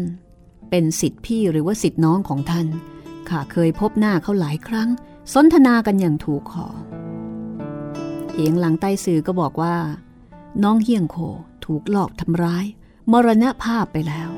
[0.70, 2.68] เป็นสิทธิพี่หรือว่าสิทธิน้องของท่าน
[3.30, 4.90] ข้าเคยพบหน้าเขาหลายครั้ง
[5.34, 6.68] สนทนากันอย่างถูกคอ
[8.40, 9.76] เฮียงหลังใต้ซื้อก็บอกว่า
[10.64, 11.18] น้องเฮียงโข
[11.66, 12.66] ถูกหลอกทำร้าย
[13.12, 14.30] มรณภาพไปแล้ว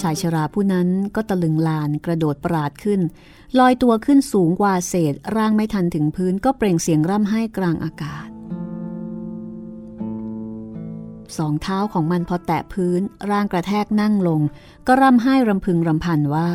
[0.00, 3.00] ชายชราผู้นั้นก็ตะลึงลานกระโดดปราดขึ้น
[3.58, 8.28] ลอยตัวขึ้นสูงกว่าเศษร่างไม่ทันถึงพื้นก็เปล่งเสียงร่ำไห้กลางอากาศ
[11.38, 13.00] สองเท้าของมันพอแตะพื้น
[13.30, 14.40] ร่างกระแทกนั่งลง
[14.86, 16.50] ก็ร่ำไห้รำพึงรำพันว่า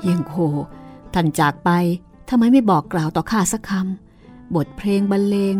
[0.00, 0.34] เยียงโค
[1.14, 1.70] ท่านจากไป
[2.28, 4.09] ทำไมไม่บอกกล่าวต่อข้าสักคำ
[4.56, 5.56] บทเพลงบรรเลง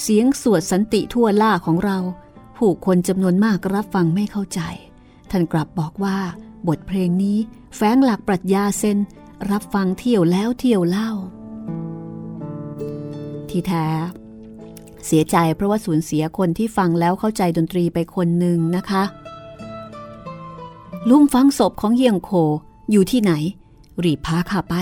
[0.00, 1.98] เสียงสวดสันติทั่วล่าของเรา
[2.56, 4.60] ผู้คนจำนวนมากรับฟังไม่เข้าใจ
[5.30, 6.18] ท่านกลับบอกว่า
[6.68, 7.38] บทเพลงนี้
[7.76, 8.98] แฝงหลักปรัชญาเซน
[9.50, 11.10] รับฟังเที่ยวแล้วเที่ยวเล่า
[13.48, 13.86] ที่แท้
[15.06, 19.02] เสียใจเพราะว่าสูญเสียคนที่ฟังแล้วเข้าใจดนตรีไปคนหนึ่งนะคะ
[21.08, 22.30] ลุ่มฟังศพของเฮียงโค
[22.90, 23.32] อยู่ที่ไหน
[24.04, 24.74] รีบพาข้าไป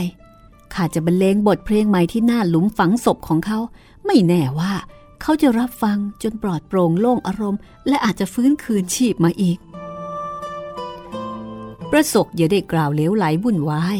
[0.74, 3.59] ข้าจะบรรเลงบทเพลงใหม่ที่หน้าหลุมฝังศพของเขา
[4.06, 4.72] ไม่แน่ว่า
[5.20, 9.59] เขาจะรับฟังจนปลอดโปร่งโล่งอารมณ์ และอาจจะฟื้นคืนชีพมาอีก
[11.90, 13.98] ประสบอย่าได้กล่าวเลวไหลวุ่นวาย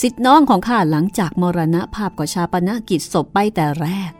[0.00, 4.12] สิทธิน้องของข้าหลังจากมรณภาพก่อชาปนกิจศพไปแต่แรก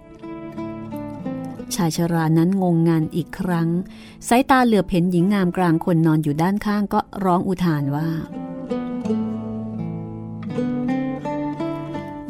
[1.75, 3.69] ชายชรานั้นงงงานอีกครั้ง
[4.29, 8.09] สายตาเหลือบเห็นหญิงงามกลางคนนอนอยู่ด้านข้างก็ร้องอุทานว่า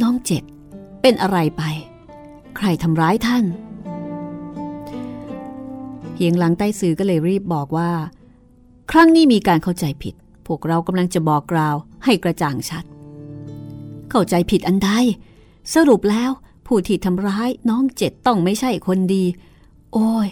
[0.02, 0.42] น้องเจ็ด
[1.02, 1.62] เป็นอะไรไป
[2.56, 3.44] ใครทำร้ายท่าน
[6.14, 7.90] เฮียงหลังใต้สื่อก็เลยรีบบอกว่า
[8.90, 10.14] ครั้งนี้มีการเข้าใจผิด
[10.46, 12.84] พวกเรากำลังจะบอกกล่าวให้กระจ่างชัด
[14.10, 14.90] เข้าใจผิดอันใด
[15.74, 16.30] สรุปแล้ว
[16.66, 19.24] ผู้ที่ทำร้ายน้องเจ็ดต้องไม่ใช่คนดี
[19.92, 20.28] โอ้ย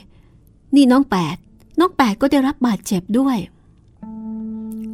[0.75, 1.37] นี่น้องแปด
[1.79, 3.39] น้องแปดก็ได้รับบาดเจ็บด้วย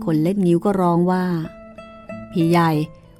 [0.05, 1.25] คนเล่นนิ้วก็ร้องว่า
[2.33, 2.71] พี่ใหญ่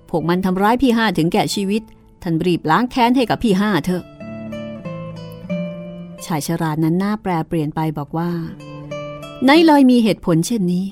[0.09, 1.83] พวกมันทำร้ายพี่ห้าถึงแก่ชีวิต
[2.23, 4.05] ท่านรีบล้างแค้นให้กับพี่ห้าเถอะ
[6.25, 8.31] ชายชรานั้นหน้าแปรเปลี่ยนไปบอกว่า
[9.45, 10.87] ไหนเลยมีเหตุผลเช่นนี้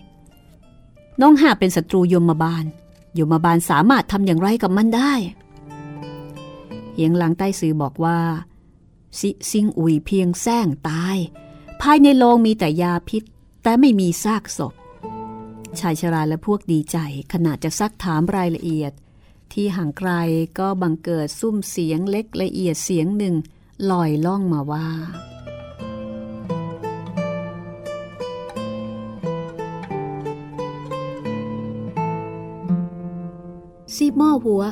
[1.21, 2.65] น้องห้าเป็นศัตรูยมบาล
[3.19, 5.13] ยมบาลสามารถทำอย่างไรกับมันได้
[6.95, 8.19] เฮียงหลังใต้ซือบอกว่า
[9.19, 11.17] ซิซิงอุยเพียงแซงตาย
[11.81, 13.23] ภายในโรงมีแต่ยาพิษ
[13.63, 14.73] แต่ไม่มีซากศพ
[15.81, 16.99] ชายชราและพวกดีใจ
[17.33, 18.93] ขณะจะซักถามรายละเอียด
[19.59, 20.13] ที่ห่างไกล
[20.59, 23.35] ก็บังเกิดซุ้มเสียงเล็กละเอียดเสียงหนึ่ง
[23.91, 24.89] ลอยล่องมาว่า
[33.95, 34.63] ซีหม้อหัว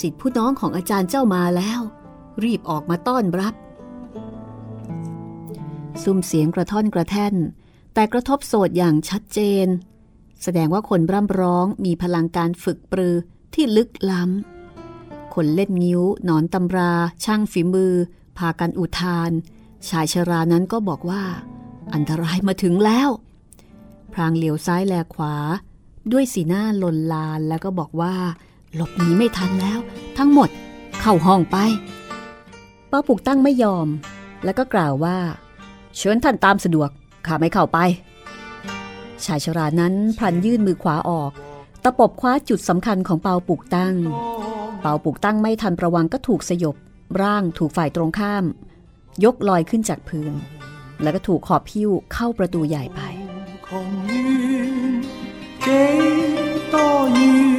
[0.00, 1.80] สิทธิผู้น้องของอาจารย์เจ้ามาแล้ว
[2.44, 3.54] รีบออกมาต้อนรับ
[6.02, 7.34] ซุ้มเสียงกระท่อนกระแท่น
[7.94, 9.66] แต่กระทบโสดอย่างชัดเจน
[10.42, 13.16] แสดงว่าคนร่ำร้องมีพลังการฝึกปรือ
[13.54, 16.92] ที่ลึกล้ำ คนเล่นงิ้ว หนอนตำรา
[17.24, 17.94] ช่างฝีมือ
[18.38, 19.30] พากันอุทาน
[19.88, 21.22] ชายชรานั้นก็บอกว่า
[21.94, 23.10] อันตรายมาถึงแล้ว
[24.12, 25.34] พรางเหลียวซ้ายแลขวา
[26.12, 28.14] ด้วยสีหน้าลนลานแล้วก็บอกว่า
[28.74, 29.78] หลบหนีไม่ทันแล้ว
[30.18, 30.48] ทั้งหมด
[31.00, 31.56] เข้าห้องไป
[32.90, 33.88] ป้าปุกตั้งไม่ยอม
[34.44, 35.16] แล้วก็กล่าวว่า
[35.96, 36.90] เชิญท่านตามสะดวก
[37.26, 37.78] ข้าไม่เข้าไป
[39.24, 41.30] ชายชรานั้นพลันยื่นมือขวาออก
[41.84, 43.94] ตะปบคว้าจุดสำคัญของเปาปุกตั้ง
[44.82, 46.76] เปาปุกตั้งไม่ทันระวังก็ถูกสยบ
[47.20, 48.44] ร่างถูกฝ่ายตรงข้าม
[49.24, 50.32] ยกลอยขึ้นจากพื้น
[51.02, 53.00] แล้วก็ถูกขอบพิ้วเข้าประตูใหญ่ไป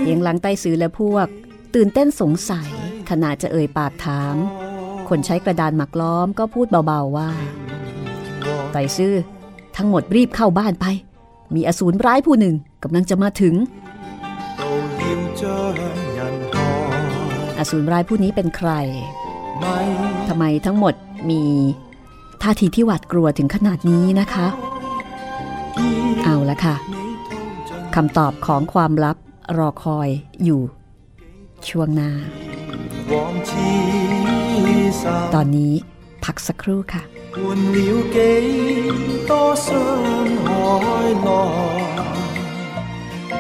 [0.04, 1.28] เยียงหลังใต้ซื้อและพวก
[1.76, 2.70] ตื่นเต้นสงสัย
[3.10, 4.36] ขณะจะเอ่ยปากถาม
[5.10, 7.30] คนใช้กระดานหมักล้อมก็พูดเบาๆว่า
[8.72, 9.16] ไต่ซื่อ
[9.76, 10.86] ทั้งหมดรีบเข้าบ้านไป
[11.56, 13.56] มีอสูรร้ายผู้หนึ่งกำลังจะมาถึง
[17.58, 18.72] อสูรร้ายผู้นี้เป็นใคร
[20.28, 20.94] ทำไมทั้งหมด
[21.30, 21.44] มี
[22.42, 24.48] ท่าทีที่หวาดกลัวถึงขนาดนี้นะคะ
[26.24, 26.76] เอาละค่ะ
[27.96, 29.18] คำตอบของความลับ
[29.58, 30.10] รอคอย
[30.44, 30.62] อยู่
[31.70, 32.12] ช่วงหน้า
[35.36, 35.74] ตอนนี้
[36.26, 37.04] พักสักครู่ค่ะ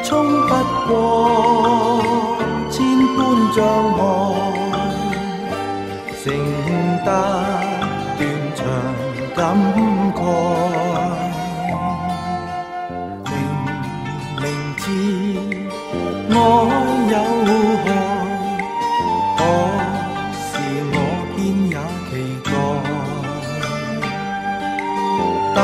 [0.07, 0.13] 冲
[0.47, 0.49] 不
[0.87, 0.89] 过
[2.69, 2.75] 千
[3.15, 3.19] 般
[3.55, 3.57] 障
[3.97, 3.99] 碍，
[6.23, 6.25] 承
[7.03, 7.07] 担
[8.15, 8.21] 断
[8.55, 8.61] 肠
[9.35, 9.37] 感
[10.13, 10.17] 慨。
[13.31, 13.33] 明
[14.41, 14.43] 明
[14.77, 14.83] 知
[16.29, 16.33] 我
[17.09, 17.13] 有
[17.83, 17.85] 害，
[19.37, 19.39] 可
[20.45, 20.47] 是
[20.93, 20.95] 我
[21.35, 21.37] 偏
[21.67, 21.73] 也
[22.09, 22.11] 期
[22.43, 22.47] 待。
[25.55, 25.57] 但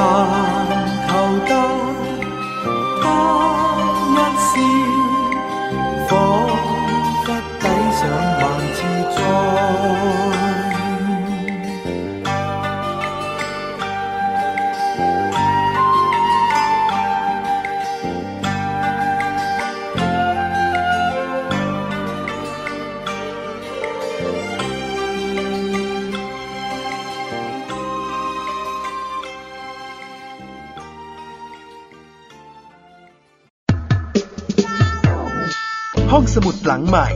[36.36, 37.08] สมุดหลังใหม่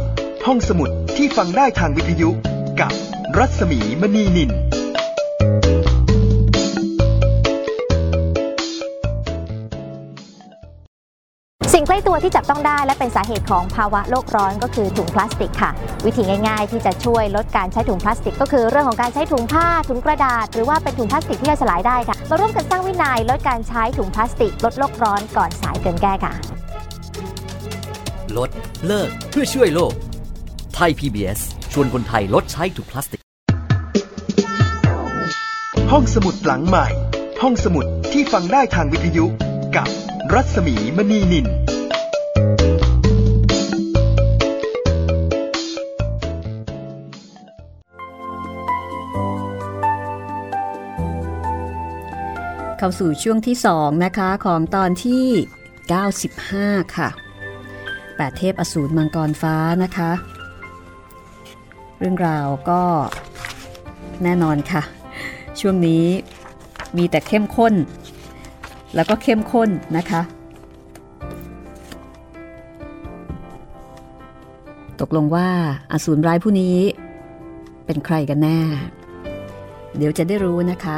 [0.46, 2.30] ห้องสมุดที่ฟังได้ทางวิทยุ
[2.80, 2.92] กับ
[3.38, 4.52] รัศมีมณีนิน
[11.74, 15.72] สิ่งใกล้ตัวที่จับต้องได้และเป็นสาเหตุของภาวะโลกร้อนก็คือถุงพลาสติกค่ะ
[16.06, 26.55] วิธีง่ายๆ ที่จะช่วยลดการใช้ถุงพลาสติก ก็คือเรื่องของการใช้ถุงผ้าถุงกระดาษ หรือว่าเป็นถุงพลาสติกที่ย่อยสลายได้ค่ะ มาร่วมกันสร้างวินัยลดการใช้ถุงพลาสติก ลดโลกร้อนก่อนสายเกินแก้ค่ะ
[28.38, 28.50] ลด
[28.86, 29.94] เลิก เพื่อช่วยโลก
[30.76, 31.40] ไทย PBS
[31.74, 33.22] ชวนคนไทยลดใช้ถุงพลาสติก
[35.92, 36.88] ห้องสมุดหลังใหม่
[37.42, 39.26] ห้องสมุดที่ฟังได้ทางวิทยุ
[39.76, 39.88] กับ
[40.34, 41.48] รัศมีมณีนิน
[52.78, 55.26] เข้าสู่ช่วงที่ 2 นะคะ ของตอนที่
[56.12, 57.10] 95 ค่ะ
[58.18, 60.12] แปดเทพอสูรมังกรฟ้านะคะ
[62.00, 62.82] เรื่องราวก็
[64.24, 64.82] แน่นอนค่ะ
[65.60, 66.06] ช่วงนี้
[66.98, 67.74] มีแต่เข้มข้น
[68.96, 70.22] แล้วก็เข้มข้นนะคะ
[75.00, 75.50] ตกลงว่า
[75.92, 76.78] อสูรร้ายผู้นี้
[77.86, 78.60] เป็นใครกันแน่
[79.98, 80.86] เดี๋ยวจะได้รู้นะค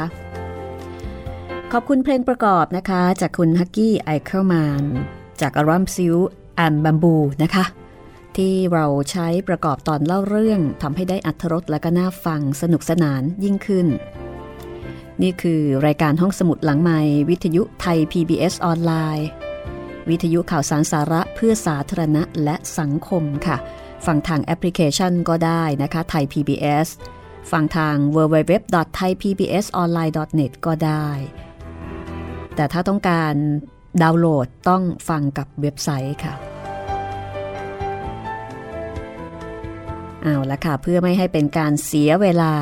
[1.72, 4.84] ขอบคุณเพลงประกอบนะคะ จากคุณฮักกี้ไอเคิลแมน
[5.40, 6.16] จากอัลบั้มซิว
[6.58, 7.64] อนบัมบูนะคะ
[8.36, 13.86] ที่เราใช้ประกอบตอนเล่าเรื่องทำให้ได้อัธรสและก็น่าฟังสนุกสนานยิ่งขึ้น
[15.22, 19.28] นี่คือรายการห้องสมุดหลังใหม่วิทยุไทย PBS ออนไลน์
[20.10, 23.56] วิทยุข่าวสารสาระเพื่อสาธารณะและสังคมค่ะ
[24.06, 26.88] ฟังทางแอปพลิเคชันก็ได้นะคะไทย PBS
[27.50, 31.08] ฟังทาง www.thaipbsonline.net ก็ได้
[32.56, 33.34] แต่ถ้าต้องการ
[34.02, 36.34] ดาวน์โหลดต้องฟังกับเว็บไซต์ค่ะ
[40.22, 42.52] เอาละค่ะเพื่อไม่ให้เป็นการเสียเวลา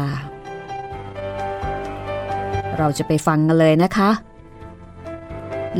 [2.79, 4.11] เราจะไปฟังกันเลยนะคะ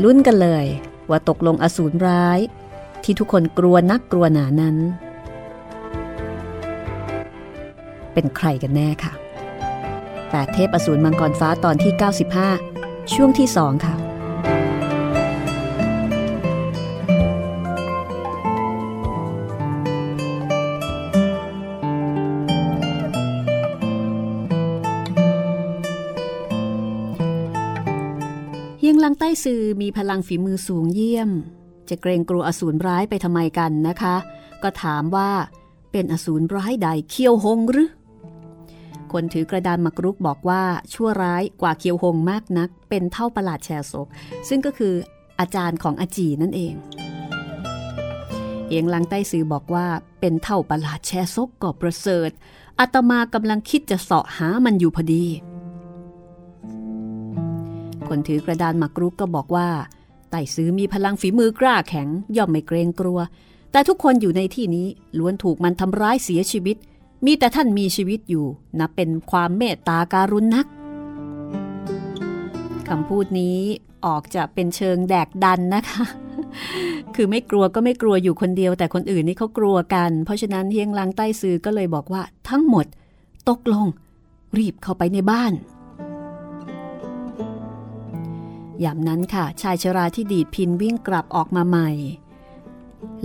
[0.03, 0.65] ลุ้นกันเลย
[1.09, 2.39] ว่าตกลงอสูรร้าย
[3.03, 4.77] ที่ทุกคนกลัวนักกลัวหนานั้น
[8.13, 9.13] เป็นใครกันแน่ค่ะ
[10.29, 11.93] แปดเทพอสูรมังกรฟ้าตอนที่
[12.53, 13.96] 95 ช่วงที่สองค่ะ
[29.43, 31.29] ซือมีพลังฝีมือสูงเยี่ยม
[31.89, 34.15] จะเกรงกลัวอสูรร้ายไปทำไมกันนะคะ
[34.63, 35.29] ก็ถามว่า
[35.91, 37.89] เป็นอสูรร้ายใดเคียวหงหรือ
[39.11, 44.07] คนถือกระดานมักรุกบอกว่าชั่วร้ายกว่าเคียวหงมากนัก เป็นเท่าประหลาดแชร์ศก
[44.49, 44.93] ซึ่งก็คือ
[45.39, 46.73] อาจารย์ของอาจีนั่นเอง
[48.67, 49.85] เอียงลังใต้ซือบอกว่า
[50.19, 52.29] เป็นเท่าประหลาดแชร์ซกก็ประเสริฐ
[52.79, 55.25] อาตมากำลังคิดจะเสาะหามันอยู่พอดี
[58.09, 59.67] คนถือกระดานหมากรุกก็บอกว่า
[60.31, 63.19] ไต่ซื้อมีพลังฝีมือกล้าแข็ง ย่อมไม่เกรงกลัว
[63.71, 64.87] แต่ทุกคนอยู่ในที่นี้
[65.17, 66.77] ล้วนถูกมันทำร้ายเสียชีวิต
[67.25, 68.45] มีแต่ท่านมีชีวิตอยู่
[68.79, 70.65] นับเป็นความเมตตาการุณนัก
[72.87, 73.59] คำพูดนี้
[74.05, 76.05] ออกจะเป็นเชิงแดกดันนะคะ
[77.15, 82.85] คือไม่กลัวก็ไม่กลัวอยู่คนเดียว แต่คนอื่นนี่เขากลัวกัน เพราะฉะนั้นเฮียงลังใต้ซื้อก็เลยบอกว่า ทั้งหมด
[83.49, 83.85] ตกลง
[84.57, 85.53] รีบเข้าไปในบ้าน
[88.83, 91.89] ยามนั้นค่ะ ชายชราที่ดีดพินวิ่งกลับออกมาใหม่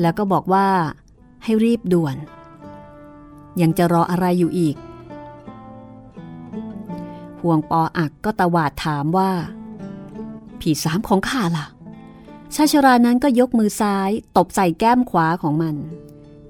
[0.01, 0.69] แล้วก็บอกว่า
[1.45, 2.17] ให้รีบด่วน
[3.61, 4.77] ยังจะรออะไรอยู่อีก
[7.41, 9.31] ห่วงปออักก็ตะวาดถามว่า
[10.61, 11.67] ผีสามของข้าล่ะ
[12.55, 15.77] ชายชรานั้นก็ยกมือซ้าย ตบใส่แก้มขวาของมัน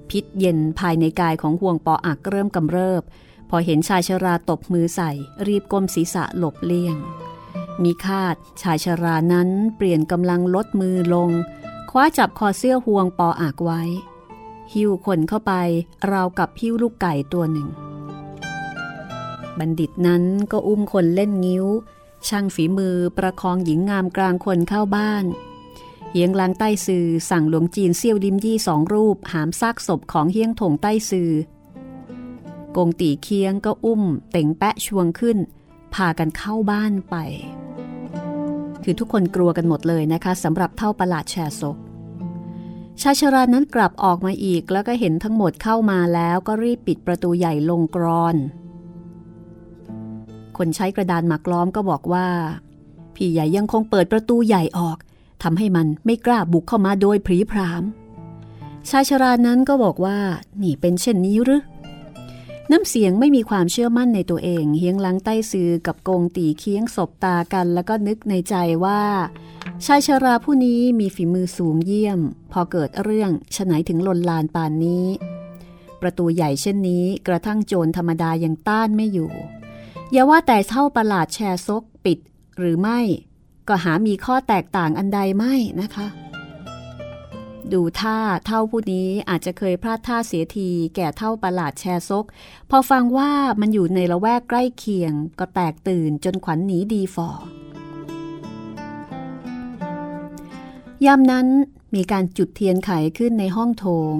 [0.09, 3.03] พิษเย็นภายในกายของห่วงปออักเริ่มกำเริบ
[3.49, 5.11] พอเห็นชายชราตบมือใส่
[5.47, 6.95] รีบก้มศีรษะหลบเลี่ยง
[7.83, 11.29] มีคาดชายชรานั้นเปลี่ยนกำลังลดมือลง
[11.89, 13.81] คว้าจับคอเสื้อห่วงปออักไว้
[14.73, 15.53] หิ้วคนเข้าไป
[16.11, 17.67] ราวกับหิ้วลูกไก่ตัวหนึ่ง
[19.59, 21.65] บัณฑิตนั้นก็อุ้มคนเล่นงิ้ว
[22.27, 25.25] ช่างฝีมือประคองหญิงงามกลางคนเข้าบ้าน
[26.11, 31.31] เฮียงลางใต้ซือสั่งหลวงจีนเซี่ยวดิมยี่สองรูปหามซากศพของเฮียงถงใต้ซือ
[32.75, 35.37] กงตีเคียงก็อุ้มเต่งแปะชวงขึ้น
[35.95, 37.15] พากันเข้าบ้านไป
[38.83, 41.77] คือทุกคนกลัวกันหมดเลยนะคะสำหรับเท่าประหลาดแชร์ศก
[43.01, 48.35] ชายชรานั้นกลับออกมาอีกแล้วก็เห็นทั้งหมดเข้ามาแล้วก็รีบปิดประตูใหญ่ลงกรอน
[50.57, 52.27] คนใช้กระดานหมากล้อมก็บอกว่า
[53.15, 54.97] พี่ใหญ่ยังคงเปิดประตูใหญ่ออก
[55.43, 57.83] ทำให้มันไม่กล้าบุกเข้ามาโดยพรีพราม
[58.89, 60.17] ชายชรานั้นก็บอกว่า
[60.61, 61.61] นี่เป็นเช่นนี้หรือ
[62.71, 68.55] น้ำเสียงไม่มีความเชื่อมั่นในตัวเองเฮียงลังใต้ซือกับกงตีเคียงศบตากันแล้วก็นึกในใจ
[68.85, 69.01] ว่า
[69.85, 72.19] ชายชราผู้นี้มีฝีมือสูงเยี่ยม
[72.51, 75.05] พอเกิดเรื่องฉไหนถึงลนลานปานนี้
[76.01, 79.31] ประตูใหญ่เช่นนี้กระทั่งโจรธรรมดายังต้านไม่อยู่
[80.11, 82.19] อย่าว่าแต่เท่าประหลาดแชร์ซกปิด
[82.57, 82.99] หรือไม่
[83.67, 86.07] ก็หามีข้อแตกต่างอันใดไม่นะคะ
[87.73, 92.25] ดูท่าเท่าผู้นี้อาจจะเคยพลาดท่าเสียทีแก่เท่าประหลาดแชร์ซก
[92.69, 97.29] พอฟังว่ามันอยู่ในละแวกใกล้เคียง ก็แตกตื่นจนขวัญหนีดีฟอ
[101.05, 101.47] ยามนั้น
[101.95, 104.15] มีการจุดเทียนไขขึ้นในห้องโถง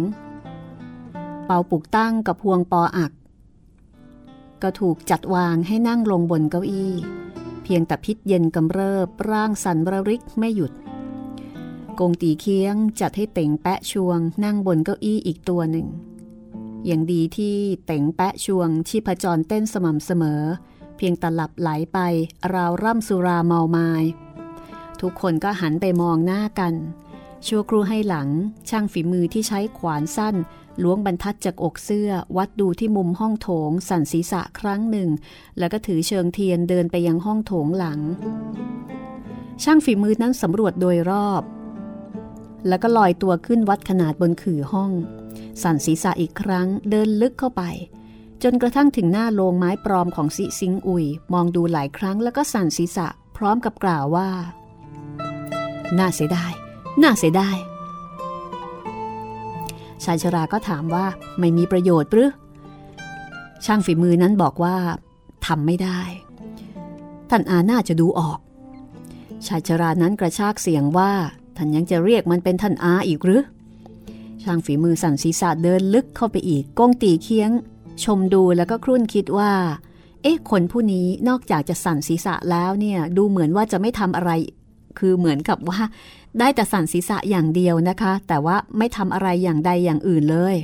[1.46, 3.12] เปาปุกตั้งกับพวงปออัก
[4.62, 6.94] ก็ถูกจัดวางให้นั่งลงบนเก้าอี้
[7.64, 10.72] เพียงแต่พิษเย็นกำเริบร่างสันบรริกไม่หยุด
[12.00, 15.88] กงตีเคียงจัดให้เต่งแปะชวง นั่งบนเก้าอี้อีกตัวหนึ่ง
[16.86, 20.42] อย่างดีที่เต่งแปะชวงชีพจรเต้นสม่ำเสมอ
[20.98, 22.00] เพียงตลับไหลไป
[22.54, 24.04] ราวร่ำสุราเมาไมาย
[25.02, 26.74] ทุกคนก็หันไปมองหน้ากัน
[27.48, 28.30] ชั่วครูให้หลัง
[28.70, 30.36] ช่างฝีมือที่ใช้ขวานสั้น
[30.84, 35.10] ล้วงบรรทัดจากอกเสื้อ วัดดูที่มุมห้องโถง สั่นศีรษะครั้งหนึ่ง
[35.60, 38.00] แล้วก็ถือเชิงเทียนเดินไปยังห้องโถงหลัง
[39.64, 41.44] ช่างฝีมือนั้นสำรวจโดยรอบ
[42.68, 44.92] แล้วก็ลอยตัวขึ้นวัดขนาดบนขื่อห้อง
[45.64, 47.64] สั่นศีรษะอีกครั้งเดินลึกเข้าไป
[48.44, 53.08] จนกระทั่งถึงหน้าโลงไม้ปลอมของสิซิงอุย มองดูหลายครั้งแล้วก็สั่นศีรษะ
[53.38, 54.30] พร้อมกับกล่าวว่า
[55.98, 56.54] น่าเสียดาย
[57.02, 57.58] น่าเสียดาย
[60.04, 61.06] ชายชราก็ถามว่า
[61.40, 62.32] ไม่มีประโยชน์หรือ
[63.66, 64.76] ช่างฝีมือนั้นบอกว่า
[65.46, 66.02] ทำไม่ได้
[67.30, 68.40] ท่านอาน่าจะดูออก
[69.48, 71.12] ชายชรานั้นกระชากเสียงว่า
[71.58, 73.44] ท่านยังจะเรียกมันเป็นท่านอาอีกหรือ
[74.44, 77.52] ช่างฝีมือสั่นศีรษะเดินลึกเข้าไปอีกก้งตีเคียง
[78.04, 79.52] ชมดูแล้วก็ครุ่นคิดว่า
[80.22, 84.32] เอ๊ะคนผู้นี้นอกจากจะสั่นศีรษะแล้วเนี่ย ดูเหมือนว่าจะไม่ทำอะไร
[85.00, 85.80] คือเหมือนกับว่า
[86.40, 90.56] ได้แต่สั่นศีรษะอย่างเดียวนะคะ แต่ว่าไม่ทำอะไรอย่างใดอย่างอื่นเลย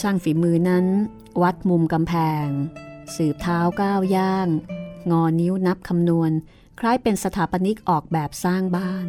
[0.00, 0.84] ช่างฝีมือนั้น
[1.42, 2.12] วัดมุมกำแพ
[2.44, 2.46] ง
[3.16, 4.48] สืบเท้าก้าวย่าง
[5.10, 6.30] งอนิ้วนับคำนวณ
[6.82, 9.06] คล้ายเป็นสถาปนิกออกแบบสร้างบ้าน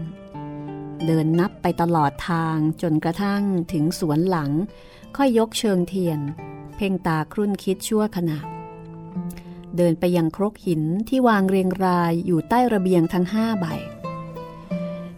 [1.05, 3.43] เดินนับไปตลอดทางจนกระทั่ง
[3.73, 4.51] ถึงสวนหลัง
[5.17, 6.19] ค่อยยกเชิงเทียน
[6.75, 8.39] เพ่งตาครุ่นคิดชั่วขณะ
[9.77, 13.65] เดินไปยังครกหินที่วางเรียงรายอยู่ใต้ระเบียงทั้งห้าใบ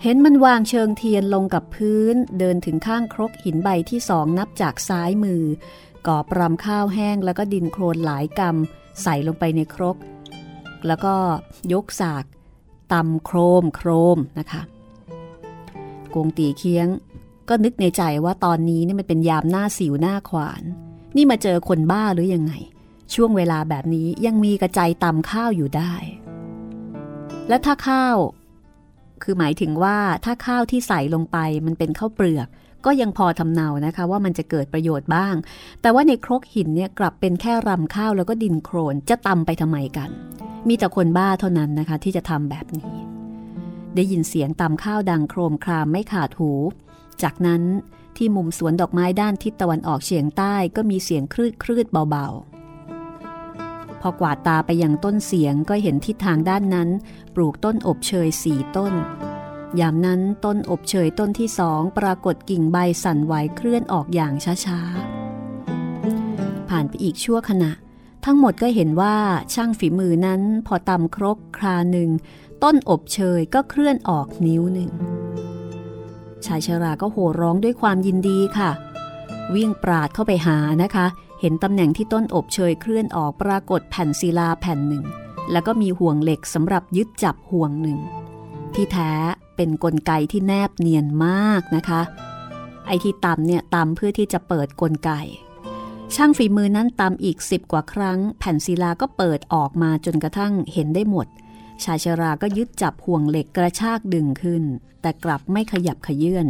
[0.04, 5.44] เห็นมันวางเชิงเทียนลงกับพื้น เดินถึงข้างครกหินใบที่สองนับจากซ้ายมือ
[6.08, 9.98] ก่อปรำข้าวแห้งแล้วก็ดินโครนหลายกำใส่ลงไปในครก
[10.88, 11.16] แล้วก็
[11.74, 12.26] ยกสาก
[12.94, 14.62] ตำโครมโครมนะคะ
[16.14, 16.88] กวงตีเคียง
[17.50, 20.64] ก็นึกในใจว่าตอนนี้นี่มันเป็นยามหน้าสิวหน้าขวาน
[21.16, 22.54] นี่มาเจอคนบ้าหรือยังไง
[23.14, 25.94] ช่วงเวลาแบบนี้ยังมีกระจายตำข้าวอยู่ได้
[27.48, 28.18] และถ้าข้าว
[29.24, 32.48] คือหมายถึงว่าถ้าข้าวที่ใส่ลงไปมันเป็นข้าวเปลือก
[32.86, 35.36] ก็ยังพอทำเนานะคะว่ามันจะเกิดประโยชน์บ้าง
[35.82, 40.10] แต่ว่าในครกหินเนี่ยกลับเป็นแค่รำข้าวแล้วก็ดินโครนจะตำไปทำไมกัน
[40.68, 42.94] มีแต่คนบ้าเท่านั้นนะคะ ที่จะทำแบบนี้
[43.96, 46.52] ได้ยินเสียงตำข้าวดังโครมครามไม่ขาดหู
[47.24, 47.62] จากนั้น
[48.18, 56.90] ที่มุมสวนดอกไม้ด้านทิศตะวันออกเฉียงใต้ก็มีเสียงคลืดคลืดเบาๆ พอกวาดตาไปยังต้นเสียงก็เห็นทิศทางด้านนั้น
[57.36, 58.94] ปลูกต้นอบเชยสี่ต้น
[59.80, 64.34] ยามนั้นต้นอบเชยต้นที่สองปรากฏกิ่งใบสั่นไหวเคลื่อนออกอย่าง
[64.66, 67.72] ช้าๆ ผ่านไปอีกชั่วขณะ
[68.26, 69.16] ทั้งหมดก็เห็นว่า
[69.54, 72.10] ช่างฝีมือนั้นพอตำครกคราหนึ่ง
[72.64, 74.92] ต้นอบเชยก็เคลื่อนออกนิ้วหนึ่ง
[76.46, 78.72] ชายชราก็โห่ร้องด้วยความยินดีค่ะ
[79.56, 81.06] วิ่งปราดเข้าไปหานะคะ
[81.42, 85.04] เห็นตำแหน่งที่ต้นอบเชยเคลื่อนออกปรากฏแผ่นศิลาแผ่นหนึ่ง
[85.52, 88.00] แล้วก็มีห่วงเหล็กสำหรับยึดจับห่วงหนึ่ง
[88.76, 89.12] ที่แท้
[89.56, 92.02] เป็นนกลไกที่แนบเนียนมากนะคะ
[92.88, 95.12] ไอ้ที่ตำเนี่ยตำเพื่อที่จะเปิดกลไก
[96.16, 101.28] ช่างฝีมือนั้นตำอีกสิบกว่าครั้ง แผ่นศิลาก็เปิดออกมาจนกระทั่งเห็นได้หมด
[101.84, 104.64] ชายชราก็ยึดจับห่วงเหล็กกระชากดึงขึ้น
[105.02, 106.48] แต่กลับไม่ขยับขยื่น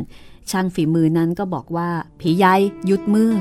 [0.51, 1.89] ช่างฝีมือนั้นก็บอกว่า
[2.19, 3.31] ผียายหยุดมือ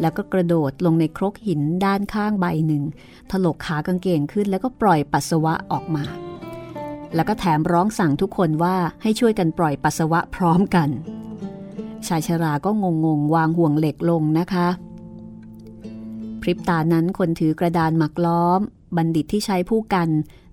[0.00, 2.82] แล้วก็กระโดดลงในครกหินด้านข้างใบหนึ่ง
[3.30, 6.04] ถลกขากางเกงขึ้นแล้วก็ปล่อยปัสสาวะออกมา
[7.14, 10.88] แล้วก็แถมร้องสั่งทุกคนว่าให้ช่วยกันปล่อยปัสสาวะพร้อมกัน
[12.06, 14.68] ชายชราก็งงงวางห่วงเหล็กลงนะคะ
[16.40, 18.60] พริบตานั้นคนถือกระดานหมักล้อม
[18.96, 20.08] บัณฑิตที่ใช้ผู้กัน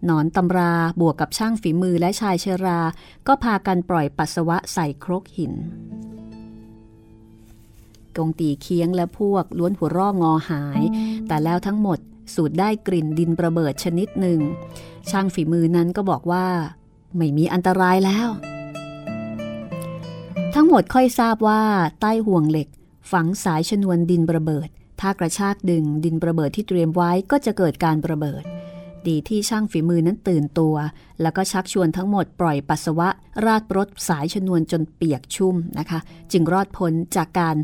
[0.06, 2.80] หนอนตำราบวกกับช่างฝีมือและชายเชรา
[3.28, 5.54] ก็พากันปล่อยปัสสาวะใส่ครกหิน
[8.18, 10.82] กงตีเคียงและพวกล้วนหัวร่องอหาย
[11.28, 12.00] แต่แล้วทั้งหมด
[12.36, 14.40] สูดได้กลิ่นดินประเบิดชนิดหนึ่ง
[15.10, 16.46] ช่างฝีมือนั้นก็บอกว่า
[17.18, 18.30] ไม่มีอันตรายแล้ว
[20.56, 21.62] ทั้งหมดค่อยทราบว่า
[22.02, 22.68] ใต้ห่วงเหล็ก
[23.12, 24.70] ฝังสายชนวนดินระเบิด
[25.02, 28.44] ถ้ากระชากดึงดินระเบิดที่เตรียมไว้ก็จะเกิดการระเบิด
[29.08, 30.76] ดีที่ช่างฝีมือนั้นตื่นตัว
[31.22, 33.10] แล้วก็ชักชวนทั้งหมดปล่อยปัสสาวะ
[33.46, 36.00] ราดรถสายชนวนจนเปียกชุ่มนะคะ
[36.32, 37.56] จึงรอดพ้นจากการ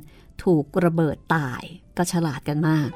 [0.44, 1.62] ถูกระเบิดตาย
[1.98, 2.90] ก็ฉลาดกันมาก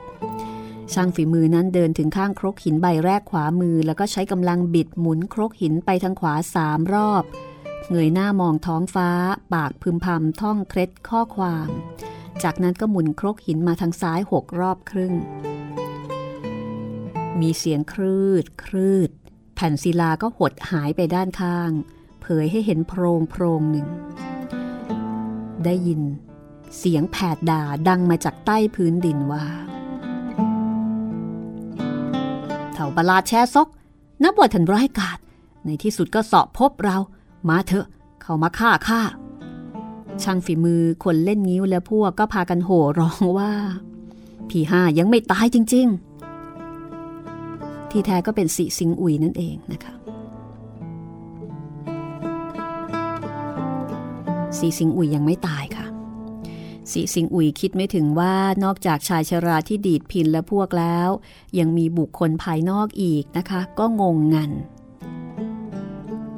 [0.93, 7.23] ช่างฝีมือนั้นเดินถึงข้างครกหินใบแรกขวามือ แล้วก็ใช้กำลังบิดหมุนครกหินไปทางขวาสามรอบ
[7.89, 9.09] เงยหน้ามองท้องฟ้า
[9.53, 11.67] ปากพึมพำท่องเคล็ดข้อความ
[12.43, 15.13] จากนั้นก็หมุนครกหินมาทางซ้ายหกรอบครึ่ง
[17.39, 19.09] มีเสียงครืดครืด
[19.55, 21.71] แผ่นศิลาก็หดหายไปด้านข้าง
[22.21, 23.87] เผยให้เห็นโพรงโพรงหนึ่ง
[25.65, 26.01] ได้ยิน
[26.77, 29.45] เสียงแผดด่าดังมาจากใต้พื้นดินว่า
[32.79, 33.67] ถ่าปลาดแช่ซก
[34.23, 35.19] นับว่าทันร้ายกาจ
[35.65, 36.97] ในที่สุดก็สอบพบเรา
[37.49, 37.87] มาเถอะ
[38.21, 39.01] เข้ามาฆ่าข้า
[40.23, 43.51] ช่างฝีมือคนเล่นงิ้วและพวกก็พากันโห่ร้องว่า
[44.49, 45.87] พี่ห้ายังไม่ตายจริง
[47.09, 49.93] ๆ ที่แท้ก็เป็นสีสิงอุยนั่นเองนะคะ
[54.57, 55.78] สีสิงอุยยังไม่ตายค่ะ
[56.91, 61.09] สีสิงอุยคิดไม่ถึงว่านอกจากชายชราที่ดีดพินและพวกแล้ว
[61.59, 64.51] ยังมีบุคคลภายนอกอีกนะคะ ก็งงงัน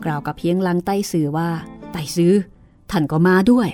[0.05, 1.49] กล่าวกับเพียงลังใต้สื่อว่า
[1.91, 2.33] ไต้ซื้อ
[2.91, 3.69] ท่านก็มาด้วย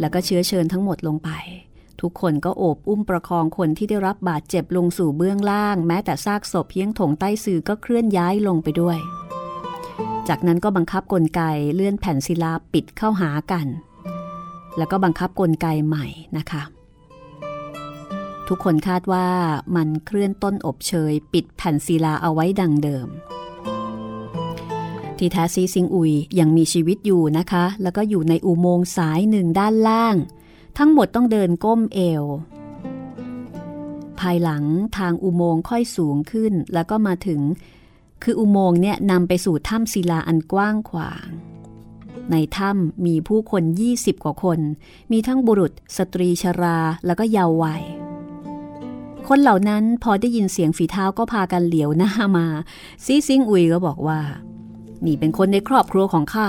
[0.00, 1.30] แล้วก็เชื้อเชิญทั้งหมดลงไป
[2.00, 8.98] ทุกคนก็โอบอุ้มประคองคนที่ได้รับบาดเจ็บลงสู่เบื้องล่าง แม้แต่ซากศพเพียงถงใต้สื่อก็เคลื่อนย้ายลงไปด้วย
[10.28, 11.42] จากนั้นก็บังคับกลไก
[11.74, 13.66] เลื่อนแผ่นศิลาปิดเข้าหากัน
[14.78, 16.06] แล้วก็บังคับกลไกใหม่
[16.38, 16.62] นะคะ
[18.48, 19.28] ทุกคนคาดว่า
[19.76, 23.08] มันเคลื่อนต้นอบเชย ปิดแผ่นศิลาเอาไว้ดังเดิม
[25.18, 30.16] ที่แท้ซีซิงอุยยังมีชีวิตอยู่นะคะ แล้วก็อยู่ในอุโมงค์สายหนึ่งด้านล่าง
[30.78, 32.24] ทั้งหมดต้องเดินก้มเอว
[34.20, 34.64] ภายหลัง
[34.98, 37.40] ทางอุโมงค์ค่อยสูงขึ้นแล้วก็มาถึง
[38.22, 41.28] คืออุโมงค์เนี่ยนำไปสู่ถ้ำศิลาอันกว้างขวาง
[42.30, 43.62] ในถ้ำมีผู้คน
[43.94, 44.60] 20 กว่าคน
[45.12, 47.82] มีทั้งบุรุษ สตรีชราแล้วก็เยาว์วัย
[49.28, 52.46] คนเหล่านั้นพอได้ยินเสียงฝีเท้าก็พากันเหลียวหน้ามา
[53.04, 54.20] ซีซิงอุยก็บอกว่า
[55.04, 56.48] นี่เป็นคนในครอบครัวของข้า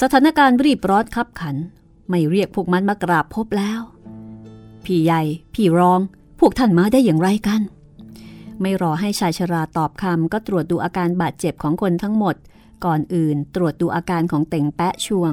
[0.00, 1.56] สถานการณ์รีบร้อนคับขัน
[2.08, 3.80] ไม่เรียกพวกมันมากราบพบแล้ว
[4.84, 5.22] พี่ใหญ่
[5.54, 6.00] พี่รอง
[6.40, 7.60] พวกท่านมาได้อย่างไรกัน
[8.60, 12.34] ไม่รอให้ชายชราตอบคำก็ตรวจดูอาการบาดเจ็บของคนทั้งหมด
[12.84, 15.32] ก่อนอื่นตรวจดูอาการของเต่งแปะช่วง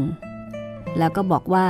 [0.97, 1.67] แล้วก็บอกว่า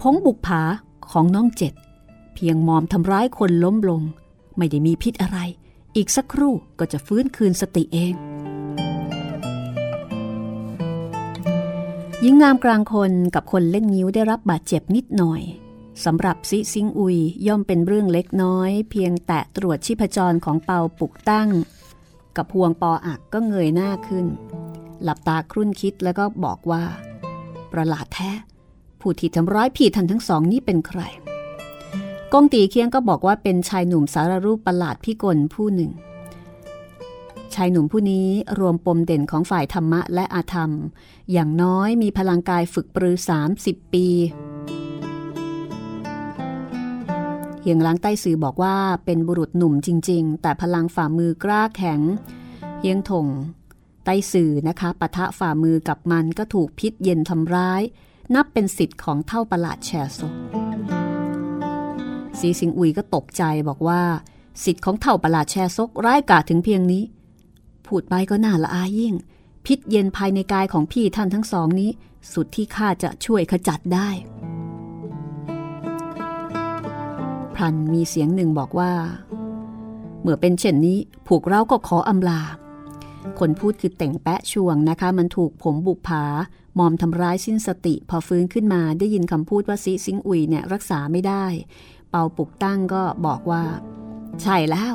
[0.00, 0.62] พงบุกผา
[1.10, 1.72] ของน้องเจ็ด
[2.34, 4.02] เพียงมอมทำร้ายคนล้มลง
[4.56, 5.38] ไม่ได้มีพิษอะไร
[5.96, 8.14] อีกสักครู่ก็จะฟื้นคืนสติเอง
[12.20, 15.42] หญิงงามกลางคนกับคนเล่นนิ้วได้รับบาดเจ็บนิดหน่อย
[16.04, 21.48] สำหรับซิซิงอุยย่อมเป็นเรื่องเล็กน้อย เพียงแตะตรวจชีพจรของเปาปุกตั้ง
[22.38, 24.26] กับพวงปออักก็เงยหน้าขึ้น
[25.02, 26.82] หลับตาครุ่นคิดแล้วก็บอกว่า
[27.72, 28.30] ประหลาดแท้
[29.00, 31.00] ผู้ที่ทำร้ายพี่ท่านทั้งสองนี้เป็นใคร
[32.32, 35.90] กงตีเคียงก็บอกว่าเป็นชายหนุ่มสารรูปประหลาดพิกลผู้หนึ่ง
[37.54, 38.28] ชายหนุ่มผู้นี้
[38.58, 40.70] รวมปมเด่นของฝ่ายธรรมะและอาธรรม
[41.32, 43.16] อย่างน้อยมีพลังกายฝึกปรือ
[43.54, 44.06] 30 ปี
[47.68, 52.00] เหฮียงล้างใต้ซือบอกว่าเป็นบุรุษหนุ่มจริง ๆ แต่พลังฝ่ามือกล้าแข็ง
[52.80, 53.26] เฮียงถง
[54.04, 57.82] ใต้ซือนะคะปะทะฝ่ามือกับมันก็ถูกพิษเย็นทำร้าย
[58.34, 60.18] นับเป็นสิทธิ์ของเท่าประหลาดแชโซ
[62.38, 64.02] สีสิงอุยก็ตกใจบอกว่า
[64.64, 67.04] สิทธิ์ของเท่าประหลาดแชซกร้ายกาจถึงเพียงนี้
[67.86, 69.14] พูดไปก็น่าละอายยิ่ง
[69.66, 71.90] พิษเย็นภายในกายของพี่ท่านทั้งสองนี้
[72.32, 74.10] สุดที่ข้าจะช่วยขจัดได้
[77.58, 78.92] พลันมีเสียงหนึ่งบอกว่า
[80.22, 80.98] เมื่อเป็นเช่นนี้
[81.28, 82.40] พวกเราก็ขออำลา
[83.38, 86.24] คนพูดคือแต่งแปะช่วงนะคะ มันถูกผมบุกผา
[86.78, 91.44] มอมทำร้ายสิ้นสติ พอฟื้นขึ้นมาได้ยินคำพูดว่าซิซิงอุยเนี่ยรักษาไม่ได้
[92.10, 93.62] เปาปุกตั้งก็บอกว่า
[94.42, 94.94] ใช่แล้ว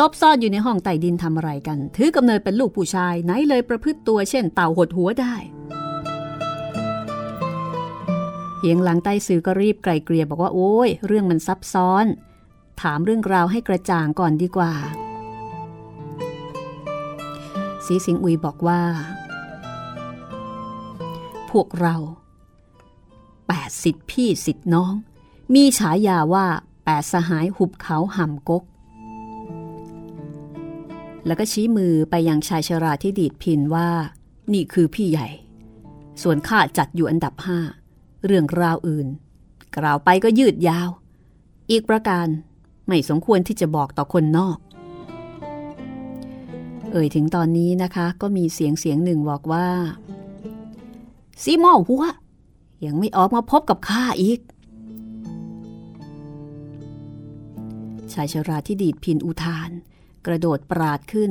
[0.00, 5.34] ลบซ่อนอยู่ในห้องใต้ดินทำอะไรกัน ถือกำเนิดเป็นลูกผู้ชายไหนเลยประพฤติตัวเช่นเต่าหดหัวได้
[8.58, 12.06] เฮียงหลังใต้สื่อก็รีบไกลเกลี่ยบอกว่าโอ้ยเรื่องมันซับซ้อน
[12.80, 14.72] ถามเรื่องราวให้กระจ่างก่อนดีกว่า
[17.86, 18.82] สีสิงอุยบอกว่า
[21.50, 21.96] พวกเรา
[23.48, 24.94] แปดสิทธิพี่สิทธิน้อง
[25.54, 26.46] มีฉายาว่า
[26.84, 28.64] แปดสหายหุบเขาห่ำกก
[31.26, 33.88] แล้วก็ชี้มือไปยังชายชราที่ดีดพินว่า
[34.52, 35.28] นี่คือพี่ใหญ่
[36.22, 37.58] ส่วนข้าจัดอยู่อันดับห้า
[38.24, 39.06] เรื่องราวอื่น
[39.76, 40.88] กล่าวไปก็ยืดยาว
[41.70, 42.26] อีกประการ
[42.86, 44.58] ไม่สมควรที่จะบอกต่อคนนอก
[46.92, 49.68] เอ่ยถึงตอนนี้นะคะก็มีเสียงเสียงหนึ่งบอกว่า
[51.42, 52.04] ซีมอหัว
[52.84, 54.40] ยังไม่ออกมาพบกับข้าอีก
[58.12, 59.70] ชายชราที่ดีดพินอุทาน
[60.26, 61.30] กระโดดปราดขึ้น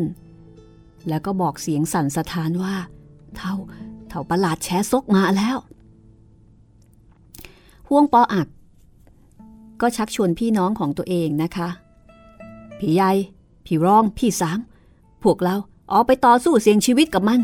[1.07, 2.75] แล้วก็บอกเสียงสั่นสะท้านว่า
[3.37, 3.53] เท่า
[4.09, 5.57] เท่าประหลาดแช้ซกมาแล้ว
[7.87, 8.47] ห่วงปออัก
[9.81, 11.69] ก็ชักชวนพี่น้องของตัวเองนะคะ
[12.79, 13.11] พี่ใหญ่
[13.65, 14.59] พี่รอง พี่สาม
[15.23, 15.55] พวกเรา
[15.91, 17.41] ออกไปต่อสู้เสี่ยงชีวิตกับมัน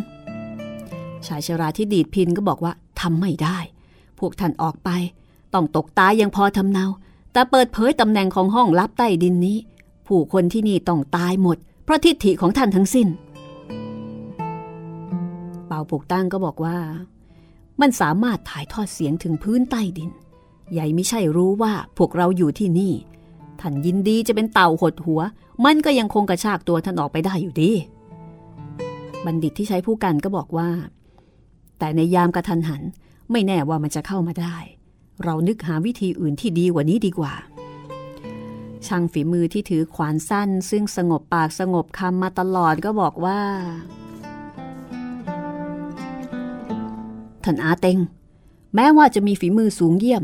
[1.26, 3.58] ชายชราที่ดีดพินก็บอกว่าทำไม่ได้
[4.20, 4.90] พวกท่านออกไป
[5.54, 6.86] ต้องตกตายยังพอทำเนา
[7.32, 9.58] แต่เปิดเผยตำแหน่งของห้องลับใต้ดินนี้
[10.08, 13.08] ผู้คนที่นี่ต้องตายหมด เพราะทิฏฐิของท่านทั้งสิ้น
[15.68, 16.78] เป่าปกตั้งก็บอกว่า
[17.82, 20.10] มันสามารถถ่ายทอดเสียงถึงพื้นใต้ดิน
[20.74, 22.94] ใหญ่ไม่ใช่รู้ว่าพวกเราอยู่ที่นี่
[23.60, 25.22] ท่านยินดีจะเป็นเต่าหดหัว
[25.66, 27.72] มันก็ยังคงกระชากตัวท่านออกไปได้อยู่ดี
[29.26, 30.70] บัณฑิตที่ใช้ผู้กันก็บอกว่า
[31.80, 32.82] แต่ในยามกระทันหัน
[33.32, 34.58] ไม่แน่ว่ามันจะเข้ามาได้
[35.24, 37.34] เรานึกหาวิธีอื่นที่ดีกว่านี้ดีกว่า
[38.88, 43.40] ช่างฝีมือที่ถือขวานสั้น ซึ่งสงบปากสงบคำมาตลอดก็บอกว่า
[47.44, 47.98] ท่านอาเต็ง
[48.76, 50.24] แม้ว่าจะมีฝีมือสูงเยี่ยม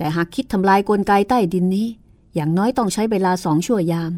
[0.00, 1.88] แต่หากคิดทำลายกลไกใต้ดินนี้
[2.34, 4.12] อย่างน้อยต้องใช้เวลาสองชั่วยาม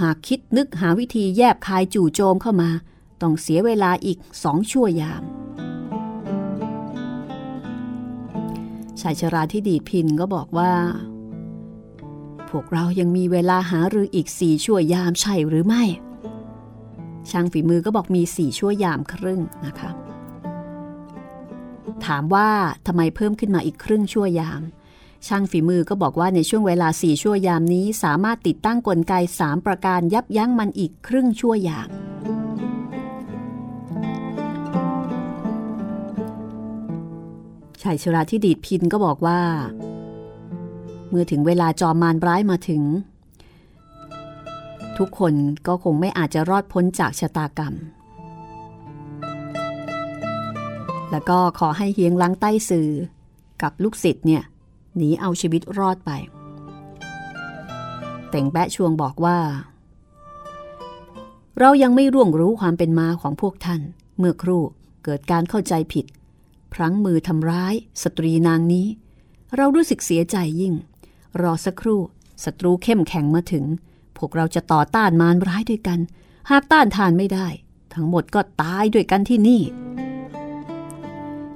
[0.00, 2.70] หากคิดนึกหาวิธีแยบคายจู่โจมเข้ามา
[3.22, 5.22] ต้องเสียเวลาอีกสองชั่วยาม
[9.00, 10.72] ชายชราที่ดีดพินก็บอกว่า
[12.48, 15.82] พวกเรายังมีเวลาหารืออีกสี่ชั่วยามใช่หรือไม่
[17.30, 19.90] ช่างฝีมือก็บอกมีสี่ชั่วยามครึ่งนะคะ
[22.06, 22.48] ถามว่า
[22.86, 24.62] ทำไมเพิ่มขึ้นมาอีกครึ่งชั่วยาม
[25.26, 31.88] ช่างฝีมือก็บอกว่าในช่วงเวลาสี่ชั่วยามนี้ สามารถติดตั้งกลไกสามประการยับยั้งมันอีกครึ่งชั่วยาม
[37.82, 39.40] ชายชราที่ดีดพินก็บอกว่า
[41.08, 42.82] เมื่อถึงเวลาจอมมารร้ายมาถึง
[44.98, 45.34] ทุกคน
[45.66, 47.74] ก็คงไม่อาจจะรอดพ้นจากชะตากรรม
[51.10, 52.90] แล้วก็ขอให้เฮียงล้างใต้สื่อ
[53.62, 54.42] กับลูกศิษย์เนี่ย
[54.96, 56.10] หนีเอาชีวิตรอดไป
[58.30, 59.38] แต่งแปะชวงบอกว่า
[61.58, 63.80] เรายังไม่ร่วงรู้ความเป็นมาของพวกท่าน
[64.18, 64.62] เมื่อครู่
[65.04, 66.06] เกิดการเข้าใจผิด
[66.72, 68.86] พลั้งมือทำร้าย สตรีนางนี้
[69.56, 70.74] เรารู้สึกเสียใจยิ่ง
[71.42, 72.00] รอสักครู่
[72.44, 73.64] ศัตรูเข้มแข็งมาถึง
[74.16, 75.98] พวกเราจะต่อต้านมารร้ายด้วยกัน
[76.50, 77.46] หากต้านทานไม่ได้
[77.94, 79.62] ทั้งหมดก็ตายด้วยกันที่นี่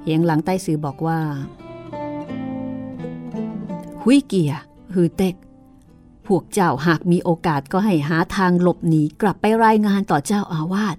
[0.03, 1.19] เฮียงหลังใต้สื่อบอกว่า
[4.07, 4.53] หุยเกีย
[4.93, 5.35] ฮือเต็ก
[6.27, 10.97] พวกเจ้าหากมีโอกาสก็ให้หาทางหลบหนีกลับไปรายงานต่อเจ้าอาวาส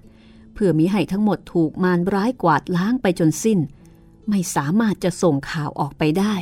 [0.53, 3.59] เพื่อมิให้ทั้งหมดถูกมารร้ายกวาดล้างไปจนสิ้น
[4.29, 6.33] ไม่สามารถจะส่งข่าวออกไปได้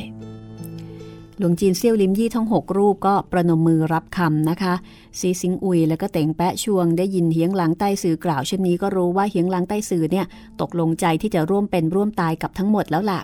[1.38, 4.74] หลวงจีนเซี่ยวลิมยี่ทั้งหกรูปก็ประนมมือรับคำนะคะ
[5.18, 10.26] ซีซิงอุยแล้วก็เต่งแปะชวงได้ยินเฮียงหลังใต้สื่อกล่าวเช่นนี้ก็รู้ว่าเฮียงหลังใต้สื่อเนี่ย
[10.60, 13.20] ตกลงใจที่จะร่วมเป็นร่วมตายกับทั้งหมดแล้วล่ะ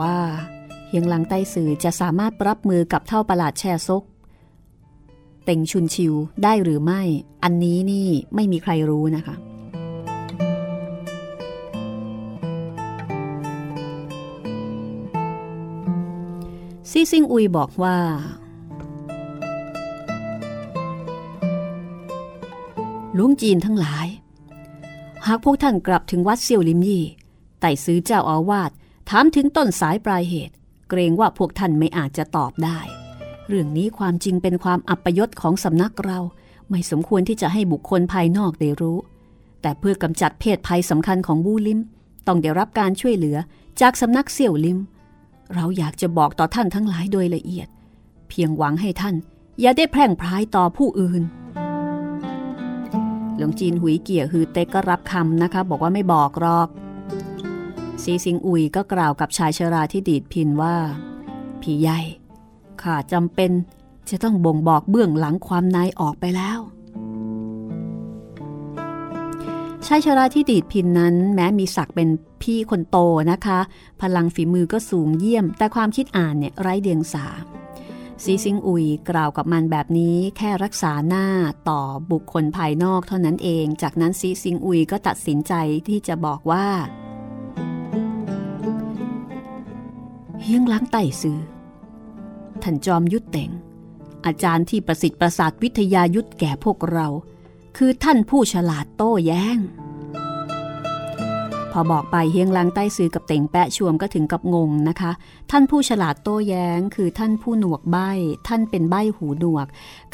[0.00, 0.18] ว่า
[0.88, 4.02] เฮียงหลังไต้สื่อจะสามารถรับมือกับเท่าประหลาดแช่ซก
[5.44, 7.02] เต็งชุนชิวได้หรือไม่
[7.42, 9.36] อันนี้นี่ไม่มีใครรู้นะคะ
[16.90, 17.96] ซีซิงอุยบอกว่า
[23.18, 24.06] ลุงจีนทั้งหลาย
[25.26, 27.04] หากพวกท่านกลับถึงวัดเซี่ยวลิมยี่
[27.60, 28.70] ไต่ซื้อเจ้าอาวาส
[29.08, 30.54] ถามถึงต้นสายปลายเหตุ
[30.90, 32.78] เกรงว่าพวกท่านไม่อาจจะตอบได้
[33.48, 36.18] เรื่องนี้ความจริงเป็นความอัปยศของสำนักเรา
[36.70, 38.98] ไม่สมควรที่จะให้บุคคลภายนอกได้รู้
[39.62, 41.80] แต่เพื่อกำจัดเพศภัยสำคัญของบูลิม
[42.26, 43.36] ต้องได้รับการช่วยเหลือ
[43.80, 44.78] จากสำนักเสี่ยวลิม
[45.54, 47.68] เราอยากจะบอกต่อท่านทั้งหลายโดยละเอียด
[48.28, 49.14] เพียงหวังให้ท่าน
[49.60, 51.22] อย่าได้แพร่งพรายต่อผู้อื่น
[53.36, 56.68] หลวงจีนหุยเกี่ยฮือเต็กก็รับคำนะคะ บอกว่าไม่บอกหรอก
[58.02, 60.76] ซีซิงอุยก็กล่าวกับชายชราที่ดีดพินว่า
[61.60, 62.00] พี่ใหญ่
[62.82, 63.50] ข้าจำเป็น
[64.10, 66.58] จะต้องบ่งบอกเบื้องหลังความนายออกไปแล้ว
[69.86, 72.08] ชายชราที่ดีดพินนั้นแม้มีศักดิ์เป็น
[72.42, 72.96] พี่คนโต
[73.30, 73.60] นะคะ
[74.00, 77.26] พลังฝีมือก็สูงเยี่ยม แต่ความคิดอ่านเนี่ยไร้เดียงสา
[78.22, 81.26] ซีซิงอุยกล่าวกับมันแบบนี้แค่รักษาหน้า
[81.68, 85.52] ต่อบุคคลภายนอกเท่านั้นเอง จากนั้นซีซิงอุยก็ตัดสินใจ
[85.88, 86.66] ที่จะบอกว่า
[90.42, 91.38] เฮียงล้างไต่ซื้อ
[92.62, 93.50] ท่านจอมยุทธเต่ง
[94.26, 97.06] อาจารย์ที่ประสิทธิ์ประสาทวิทยายุทธแก่พวกเรา
[97.76, 99.58] คือท่านผู้ฉลาดโต้แย้ง
[101.72, 105.12] พอบอกไปเฮียงล้างใต้ซื้อกับเต่งแปะชวมก็ถึงกับงงนะคะ
[105.50, 107.96] ท่านผู้ฉลาดโต้แย้ง คือท่านผู้หนวกใบ
[108.48, 109.66] ท่านเป็นใบหูหนวก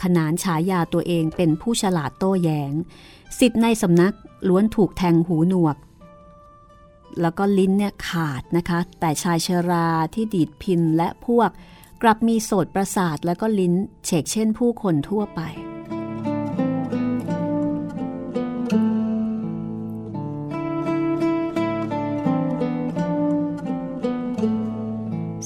[0.02, 2.72] ขนานฉายาตัวเองเป็นผู้ฉลาดโต้แย้ง
[3.38, 4.14] สิทธิ์ในสำนัก
[4.48, 5.76] ล้วนถูกแทงหูหนวก
[7.20, 11.50] แล้วก็ลิ้นเนี่ยขาดนะคะ แต่ชายชราที่ดีดพินและพวก
[12.02, 15.40] กลับมีโสดประสาทแล้วก็ลิ้นเฉกเช่นผู้คนทั่วไป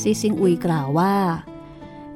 [0.01, 1.15] ซีซิงอุยกล่าวว่า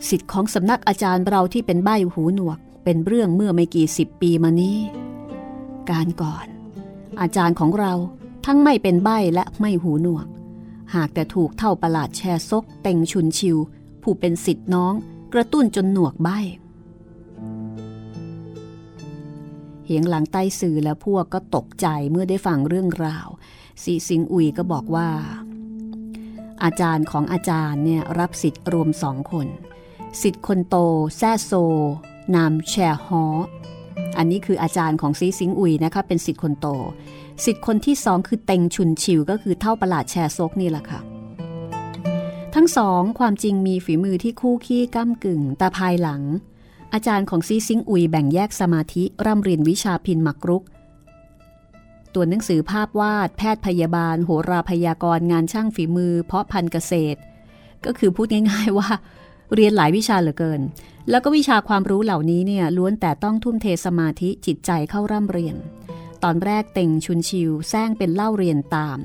[0.09, 4.79] สิทธิ์ของสำนักอาจารย์เราที่เป็นใบหูหนวก เป็นเรื่องเมื่อไม่กี่สิบปีมานี้
[5.91, 6.47] การก่อน
[7.21, 7.93] อาจารย์ของเรา
[8.51, 10.27] ทั้งไม่เป็นใบและไม่หูหนวก
[10.95, 13.57] หากแต่ถูกเท่าประหลาดแชซกเต็งชุนชิว
[14.03, 14.95] ผู้เป็นสิทธิ์น้อง
[15.33, 16.29] กระตุ้นจนหนวกใบ
[19.85, 23.29] เหียงหลังใต้สื่อและพวกก็ตกใจเมื่อได้ฟังเรื่องราว
[23.83, 25.09] สีสิงอุยก็บอกว่า
[26.65, 29.47] อาจารย์ของอาจารย์เนี่ยรับสิทธิ์รวมสองคน
[30.23, 30.77] สิทธิ์คนโต
[31.17, 31.53] แซ่โซ
[32.35, 32.75] นามแช
[33.07, 33.25] ฮอ
[34.19, 36.69] อันนี้คืออาจารย์ของซีซิงอุยนะคะเป็นสิทธิ์คนโต
[37.45, 41.01] สิทธิ์คนที่สองคือเต็งชุนชิวก็คือเท่าประหลาดแชร์ซกนี่แหละค่ะ
[42.55, 46.23] ทั้งสองความจริงมีฝีมือที่คู่ขี้ก้ากึ่ง แต่ภายหลัง
[46.93, 50.65] อาจารย์ของซีซิงอุยแบ่งแยกสมาธิร่ำเรียนวิชาพินมักรุก
[52.15, 57.19] ตัวหนังสือภาพวาด แพทย์พยาบาล โหราพยากร งานช่างฝีมือ เพาะพันธุ์เกษตร
[57.85, 58.89] ก็คือพูดง่ายๆว่า
[59.55, 60.61] เรียนหลายวิชาเหลือเกิน
[61.11, 65.57] แล้วก็วิชาความรู้เหล่านี้เนี่ยล้วนแต่ต้องทุ่มเทสมาธิจิตใจเข้าร่ำเรียน
[66.25, 68.99] ตอนแรกเต็งชุนชิวแซงเป็นเล่าเรียนตาม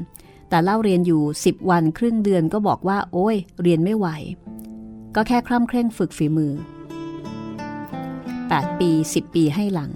[0.50, 4.08] แต่เล่าเรียนอยู่ 10 วันครึ่งเดือนก็บอกว่า โอ้ย เรียนไม่ไหว
[5.16, 6.54] ก็แค่คร่ำเคร่งฝึกฝีมือ
[8.06, 9.92] 8 ปี 10 ปีให้หลัง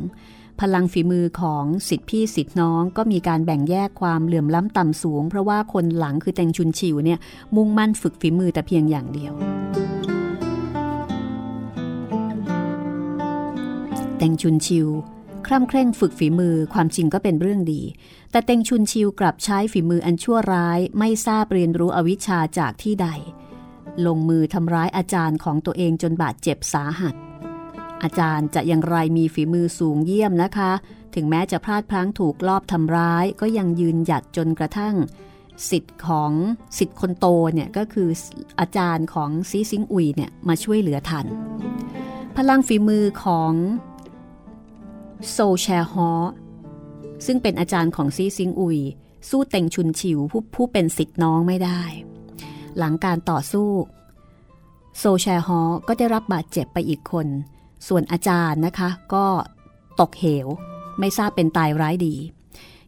[0.60, 7.20] พลังฝีมือของสิทธิพี่สิทธิน้องก็มีการแบ่งแยกความเหลื่อมล้ำต่ำสูง เพราะว่าคนหลังคือแตงชุนชิวเนี่ย
[7.56, 9.34] มุ่งมั่นฝึกฝีมือแต่เพียงอย่างเดียว
[14.18, 14.88] แตงชุนชิว
[15.48, 17.82] คร่ำเคร่งฝึกฝีมือความจริงก็เป็นเรื่องดี
[18.32, 23.08] แต่เต็งชุนชิวกลับใช้ฝีมืออันชั่วร้าย ไม่ทราบเรียนรู้อวิชชาจากที่ใด
[24.06, 27.16] ลงมือทำร้ายอาจารย์ของตัวเองจนบาดเจ็บสาหัส
[28.04, 30.72] อาจารย์จะอย่างไรมีฝีมือสูงเยี่ยมนะคะ
[31.16, 34.96] ถึงแม้จะพลาดพลั้งถูกลอบทำร้าย ก็ยังยืนหยัดจนกระทั่ง
[35.70, 36.32] สิทธิ์ของ
[36.78, 38.10] สิทธิ์คนโตเนี่ยก็คือ
[38.60, 41.26] อาจารย์ของซีซิงอุยเนี่ยมาช่วยเหลือทัน
[42.36, 43.54] พลังฝีมือของ
[45.30, 46.12] โซแชฮอ
[47.26, 48.80] ซึ่งเป็นอาจารย์ของซีซิงอุย
[49.30, 51.82] สู้เต็งชุนชิวผู้ผู้เป็นสิทธิ์น้องไม่ได้
[52.78, 53.70] หลังการต่อสู้
[54.98, 57.28] โซแชฮอก็ได้รับบาดเจ็บไปอีกคน
[57.88, 59.26] ส่วนอาจารย์นะคะ ก็
[60.00, 60.48] ตกเหว
[61.00, 62.16] ไม่ทราบเป็นตายร้ายดี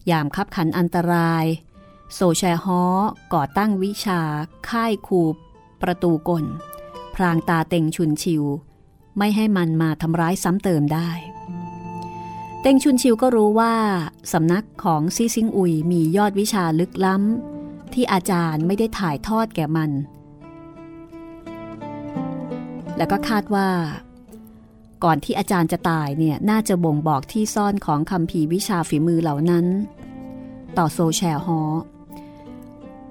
[0.10, 1.46] ยามคับขันอันตราย
[2.14, 2.84] โซแชฮอ
[3.34, 4.22] ก่อตั้งวิชา
[4.70, 5.22] ค่ายคู
[5.82, 6.46] ประตูกล
[7.16, 8.44] พรางตาเต็งชุนชิว
[9.18, 11.10] ไม่ให้มันมาทำร้ายซ้ำเติมได้
[12.62, 13.74] เต็งชุนชิวก็รู้ว่า
[14.34, 19.92] สำนักของซีซิงอุยมียอดวิชาลึกล้ำ ที่อาจารย์ไม่ได้ถ่ายทอดแก่มัน
[22.98, 23.70] แล้วก็คาดว่า
[25.04, 29.66] ก่อนที่อาจารย์จะตายเนี่ยน่าจะบ่งบอกที่ซ่อนของคำพีวิชาฝีมือเหล่านั้น
[30.78, 31.62] ต่อโซแชฮอ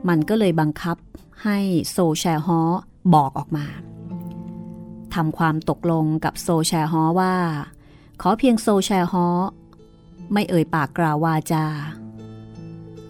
[0.09, 0.97] มันก็เลยบังคับ
[1.45, 1.59] ให้
[1.91, 2.61] โซแชฮอ
[3.15, 3.67] บอกออกมา
[5.15, 7.35] ทำความตกลงกับโซแชฮอว่า
[8.21, 9.29] ขอเพียงโซแชฮอ
[10.33, 11.67] ไม่เอ่ยปากกล่าววาจา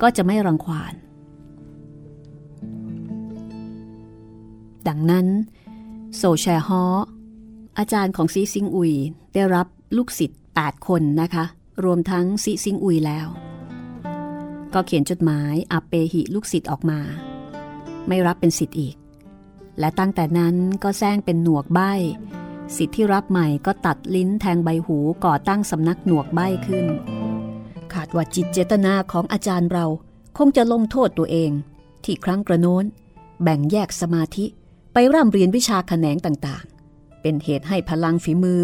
[0.01, 0.95] ก็จะไม่รังควาน
[4.89, 5.27] ดังนั้น
[6.17, 6.85] โซแชฮอ
[7.79, 8.93] อาจารย์ของซีซิงอุย
[9.35, 11.45] ได้รับลูกศิษย์ 8 คนนะคะ
[11.85, 13.27] รวมทั้งซีซิงอุยแล้ว
[14.75, 17.01] ก็เขียนจดหมายอับเปหิลูกศิษย์ออกมา
[18.09, 18.97] ไม่รับเป็นศิษย์อีก
[19.79, 21.81] และตั้งแต่นั้นก็แซงเป็นหนวกใบ
[22.77, 26.87] สิทธิ์ที่รับใหม่ก็ตัดลิ้นแทงใบหูก่อตั้งสำนักหนวกใบขึ้น
[27.93, 29.87] ขาดว่าจิตเจตนาของอาจารย์เรา
[30.39, 31.51] คงจะลงโทษตัวเอง
[32.05, 32.85] ที่ครั้งกระโน้น
[33.43, 34.45] แบ่งแยกสมาธิ
[34.93, 38.61] ไปร่ำเรียนวิชาแขนงต่างๆ เป็นเหตุให้พลังฝีมือ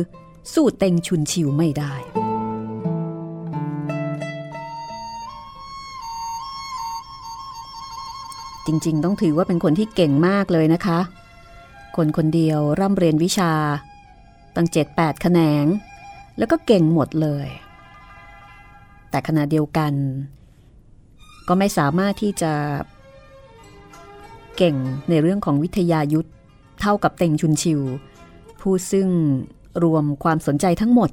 [0.53, 1.95] สู้เต็งชุนชิวไม่ได้
[8.67, 11.01] จริงๆ ต้องถือว่าเป็นคนที่เก่งมากเลยนะคะ
[11.97, 13.53] คนคนเดียวร่ำเรียนวิชา
[14.57, 15.65] ตั้งเจ็ดแปดแขนง
[16.39, 17.49] แล้วก็เก่งหมดเลย
[19.11, 19.93] แต่ขณะเดียวกัน
[21.49, 22.53] ก็ไม่สามารถที่จะ
[24.57, 24.77] เก่ง
[25.11, 26.29] ในเรื่องของวิทยายุทธ
[26.81, 27.81] เท่ากับเต็งชุนชิว
[28.61, 29.09] ผู้ซึ่ง
[29.85, 31.11] รวมความสนใจทั้งหมด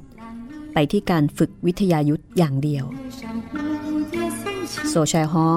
[0.74, 2.86] ไปที่การฝึกวิทยายุทธอย่างเดียว
[4.90, 5.48] โซชายฮอ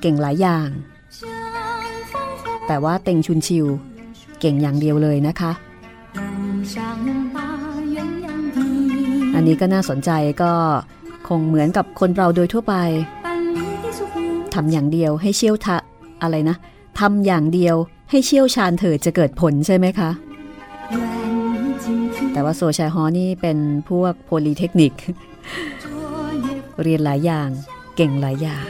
[0.00, 0.68] เก่งหลายอย่าง
[2.66, 3.66] แต่ว่าเต็งชุนชิว
[4.40, 5.52] เก่งอย่างเดียวเลยนะคะ
[9.34, 10.10] อันนี้ก็น่าสนใจ
[10.42, 10.52] ก็
[11.28, 12.74] คงเหมือนกับคนเราโดยทั่วไป
[14.54, 15.76] ทำอย่างเดียวให้เชี่ยวทะ
[16.22, 16.56] อะไรนะ
[17.00, 17.76] ทำอย่างเดียว
[18.10, 20.10] ให้เชี่ยวชาญเถิดจะเกิดผลใช่ไหมคะ
[22.32, 23.58] แต่ว่าโซชายฮอนี่เป็น
[23.88, 24.92] พวกโพลีเทคนิค
[26.82, 27.48] เรียนหลายอย่าง
[27.96, 28.64] เก่งหลายอย่าง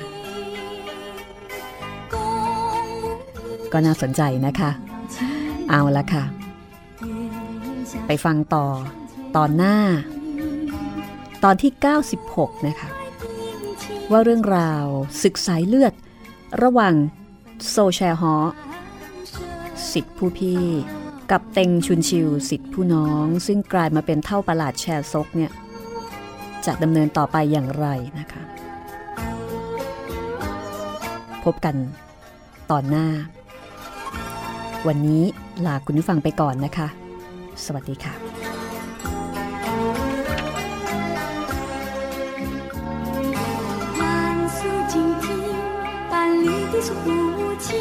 [3.73, 4.71] ก็น่าสนใจนะคะ
[5.71, 6.25] เอาละค่ะ
[8.07, 8.67] ไปฟังต่อ
[9.37, 9.77] ตอนหน้า
[11.45, 11.73] ตอนที่
[12.19, 12.91] 96 นะคะ
[14.11, 14.87] ว่าเรื่องราว
[15.23, 15.93] ศึกสายเลือด
[16.63, 16.95] ระหว่าง
[17.69, 18.37] โซแชฮอ
[19.93, 20.63] สิทธิผู้พี่
[21.31, 25.51] กับเต็งชุนชิวสิทธิผู้น้อง ซึ่งกลายมาเป็นเท่าประหลาดแชร์ซกเนี่ย
[26.67, 27.87] จะดำเนินต่อไปอย่างไร
[28.19, 28.43] นะคะ
[31.45, 31.77] พบกัน
[32.71, 33.07] ตอนหน้า
[34.87, 35.23] วันนี้
[35.67, 36.89] ลาคุณผู้ฟังไปก่อนนะคะ
[37.65, 38.40] สวัสดีค่ะ
[46.81, 47.11] 诉不
[47.59, 47.77] 清，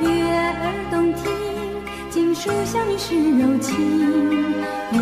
[0.00, 1.22] 月儿动听，
[2.10, 3.76] 锦书相语是柔情，
[4.92, 5.00] 愿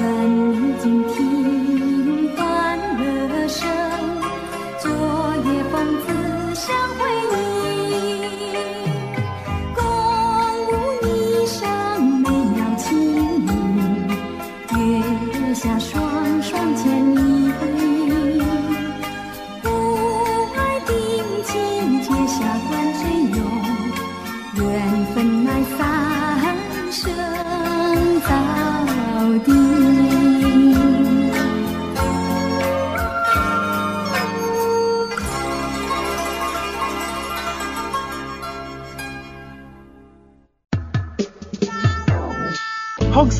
[0.50, 1.99] 你静听。